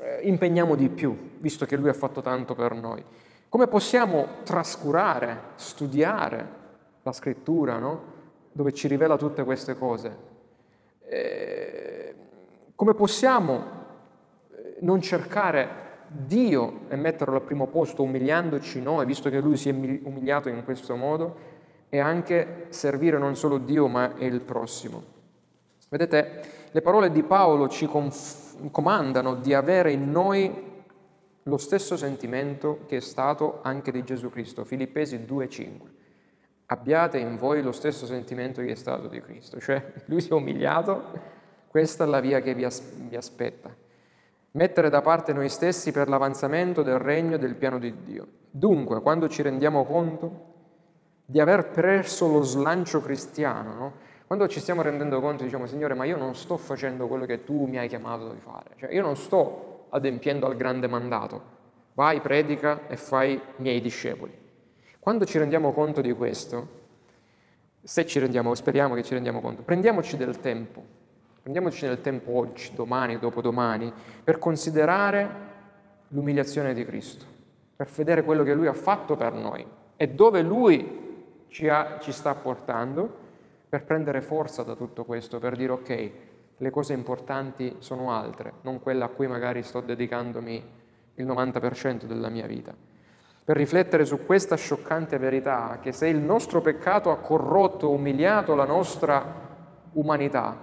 eh, 0.00 0.20
impegniamo 0.22 0.74
di 0.74 0.88
più, 0.88 1.16
visto 1.38 1.66
che 1.66 1.76
Lui 1.76 1.88
ha 1.88 1.94
fatto 1.94 2.20
tanto 2.20 2.54
per 2.54 2.74
noi? 2.74 3.02
Come 3.52 3.66
possiamo 3.66 4.28
trascurare, 4.44 5.38
studiare 5.56 6.48
la 7.02 7.12
scrittura, 7.12 7.76
no? 7.76 8.02
dove 8.50 8.72
ci 8.72 8.88
rivela 8.88 9.18
tutte 9.18 9.44
queste 9.44 9.76
cose? 9.76 10.16
Eh, 11.06 12.14
come 12.74 12.94
possiamo 12.94 13.62
eh, 14.48 14.76
non 14.80 15.02
cercare 15.02 15.68
Dio 16.06 16.88
e 16.88 16.96
metterlo 16.96 17.34
al 17.34 17.42
primo 17.42 17.66
posto 17.66 18.02
umiliandoci 18.02 18.80
noi, 18.80 19.04
visto 19.04 19.28
che 19.28 19.40
Lui 19.40 19.58
si 19.58 19.68
è 19.68 19.72
umiliato 19.72 20.48
in 20.48 20.64
questo 20.64 20.96
modo, 20.96 21.36
e 21.90 21.98
anche 21.98 22.68
servire 22.70 23.18
non 23.18 23.36
solo 23.36 23.58
Dio 23.58 23.86
ma 23.86 24.14
il 24.16 24.40
prossimo. 24.40 25.02
Vedete, 25.90 26.42
le 26.70 26.80
parole 26.80 27.12
di 27.12 27.22
Paolo 27.22 27.68
ci 27.68 27.84
conf- 27.84 28.70
comandano 28.70 29.34
di 29.34 29.52
avere 29.52 29.92
in 29.92 30.10
noi 30.10 30.70
lo 31.44 31.56
stesso 31.56 31.96
sentimento 31.96 32.80
che 32.86 32.98
è 32.98 33.00
stato 33.00 33.60
anche 33.62 33.90
di 33.90 34.04
Gesù 34.04 34.30
Cristo, 34.30 34.64
Filippesi 34.64 35.18
2,5. 35.18 35.70
Abbiate 36.66 37.18
in 37.18 37.36
voi 37.36 37.62
lo 37.62 37.72
stesso 37.72 38.06
sentimento 38.06 38.60
che 38.60 38.72
è 38.72 38.76
stato 38.76 39.08
di 39.08 39.20
Cristo, 39.20 39.58
cioè 39.60 39.92
lui 40.06 40.20
si 40.20 40.30
è 40.30 40.32
umiliato, 40.32 41.02
questa 41.66 42.04
è 42.04 42.06
la 42.06 42.20
via 42.20 42.40
che 42.40 42.54
vi, 42.54 42.64
as- 42.64 43.08
vi 43.08 43.16
aspetta. 43.16 43.74
Mettere 44.52 44.90
da 44.90 45.00
parte 45.00 45.32
noi 45.32 45.48
stessi 45.48 45.92
per 45.92 46.08
l'avanzamento 46.08 46.82
del 46.82 46.98
regno 46.98 47.36
e 47.36 47.38
del 47.38 47.54
piano 47.54 47.78
di 47.78 48.02
Dio. 48.04 48.26
Dunque, 48.50 49.00
quando 49.00 49.28
ci 49.28 49.42
rendiamo 49.42 49.84
conto 49.84 50.50
di 51.24 51.40
aver 51.40 51.70
perso 51.70 52.28
lo 52.28 52.42
slancio 52.42 53.00
cristiano, 53.00 53.74
no? 53.74 53.92
quando 54.26 54.46
ci 54.48 54.60
stiamo 54.60 54.82
rendendo 54.82 55.20
conto 55.20 55.44
diciamo 55.44 55.66
Signore 55.66 55.94
ma 55.94 56.04
io 56.04 56.16
non 56.16 56.34
sto 56.34 56.56
facendo 56.56 57.06
quello 57.06 57.24
che 57.26 57.44
tu 57.44 57.64
mi 57.66 57.78
hai 57.78 57.88
chiamato 57.88 58.30
di 58.30 58.38
fare, 58.38 58.70
cioè 58.76 58.92
io 58.92 59.02
non 59.02 59.16
sto 59.16 59.71
adempiendo 59.94 60.46
al 60.46 60.56
grande 60.56 60.88
mandato, 60.88 61.42
vai, 61.94 62.20
predica 62.20 62.86
e 62.88 62.96
fai 62.96 63.40
miei 63.56 63.80
discepoli. 63.80 64.32
Quando 64.98 65.24
ci 65.24 65.38
rendiamo 65.38 65.72
conto 65.72 66.00
di 66.00 66.12
questo, 66.12 66.80
se 67.82 68.06
ci 68.06 68.18
rendiamo, 68.18 68.54
speriamo 68.54 68.94
che 68.94 69.02
ci 69.02 69.14
rendiamo 69.14 69.40
conto, 69.40 69.62
prendiamoci 69.62 70.16
del 70.16 70.40
tempo, 70.40 70.82
prendiamoci 71.42 71.86
del 71.86 72.00
tempo 72.00 72.36
oggi, 72.36 72.70
domani, 72.74 73.18
dopodomani, 73.18 73.92
per 74.22 74.38
considerare 74.38 75.50
l'umiliazione 76.08 76.74
di 76.74 76.84
Cristo, 76.84 77.24
per 77.74 77.88
vedere 77.94 78.22
quello 78.22 78.44
che 78.44 78.54
Lui 78.54 78.66
ha 78.66 78.74
fatto 78.74 79.16
per 79.16 79.32
noi 79.32 79.66
e 79.96 80.08
dove 80.08 80.42
Lui 80.42 81.44
ci, 81.48 81.68
ha, 81.68 81.98
ci 82.00 82.12
sta 82.12 82.34
portando, 82.34 83.20
per 83.68 83.84
prendere 83.84 84.20
forza 84.20 84.62
da 84.62 84.74
tutto 84.74 85.04
questo, 85.04 85.38
per 85.38 85.56
dire 85.56 85.72
ok, 85.72 86.10
le 86.62 86.70
cose 86.70 86.92
importanti 86.92 87.76
sono 87.80 88.12
altre, 88.12 88.52
non 88.62 88.80
quelle 88.80 89.02
a 89.04 89.08
cui 89.08 89.26
magari 89.26 89.62
sto 89.62 89.80
dedicandomi 89.80 90.64
il 91.16 91.26
90% 91.26 92.04
della 92.04 92.28
mia 92.28 92.46
vita 92.46 92.72
per 93.44 93.56
riflettere 93.56 94.04
su 94.04 94.24
questa 94.24 94.54
scioccante 94.54 95.18
verità 95.18 95.78
che 95.80 95.90
se 95.90 96.06
il 96.06 96.18
nostro 96.18 96.60
peccato 96.60 97.10
ha 97.10 97.16
corrotto, 97.16 97.90
umiliato 97.90 98.54
la 98.54 98.64
nostra 98.64 99.40
umanità, 99.94 100.56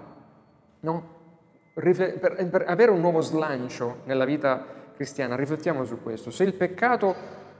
no? 0.80 1.18
per, 1.74 2.18
per 2.50 2.64
avere 2.66 2.91
un 2.91 3.02
nuovo 3.02 3.20
slancio 3.20 3.97
nella 4.06 4.24
vita 4.24 4.64
cristiana, 4.95 5.36
riflettiamo 5.36 5.84
su 5.84 6.02
questo. 6.02 6.32
Se 6.32 6.43
il 6.43 6.54
peccato 6.54 7.14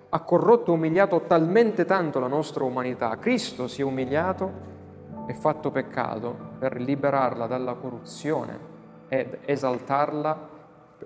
ha 0.08 0.20
corrotto 0.22 0.72
umiliato 0.72 1.22
talmente 1.28 1.84
tanto 1.84 2.20
la 2.20 2.28
nostra 2.28 2.64
umanità, 2.64 3.18
Cristo 3.18 3.68
si 3.68 3.82
è 3.82 3.84
umiliato 3.84 4.78
e 5.30 5.34
fatto 5.36 5.70
peccato 5.70 6.36
per 6.58 6.82
liberarla 6.82 7.46
dalla 7.46 7.76
corruzione 7.76 8.58
ed 9.10 9.38
esaltarla 9.46 10.50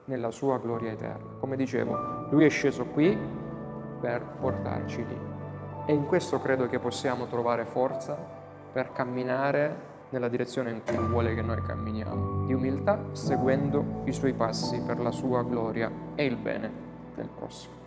nella 0.06 0.32
sua 0.32 0.60
gloria 0.60 0.94
eterna. 0.94 1.32
Come 1.42 1.58
dicevo, 1.58 2.28
lui 2.30 2.46
è 2.46 2.50
sceso 2.50 2.86
qui 2.86 3.18
per 4.00 4.24
portarci 4.40 5.06
lì. 5.06 5.20
E 5.86 5.92
in 5.92 6.06
questo 6.06 6.40
credo 6.40 6.68
che 6.68 6.80
possiamo 6.80 7.26
trovare 7.26 7.66
forza 7.66 8.18
per 8.72 8.94
camminare 8.94 9.92
nella 10.12 10.30
direzione 10.30 10.70
in 10.72 10.84
cui 10.86 11.06
vuole 11.06 11.36
che 11.36 11.42
noi 11.42 11.62
camminiamo, 11.62 12.46
di 12.46 12.54
umiltà, 12.54 12.98
seguendo 13.12 14.04
i 14.06 14.14
suoi 14.14 14.32
passi 14.32 14.82
per 14.84 15.02
la 15.02 15.12
sua 15.12 15.44
gloria 15.44 15.92
e 16.16 16.24
il 16.24 16.38
bene 16.38 16.72
del 17.14 17.28
prossimo. 17.28 17.82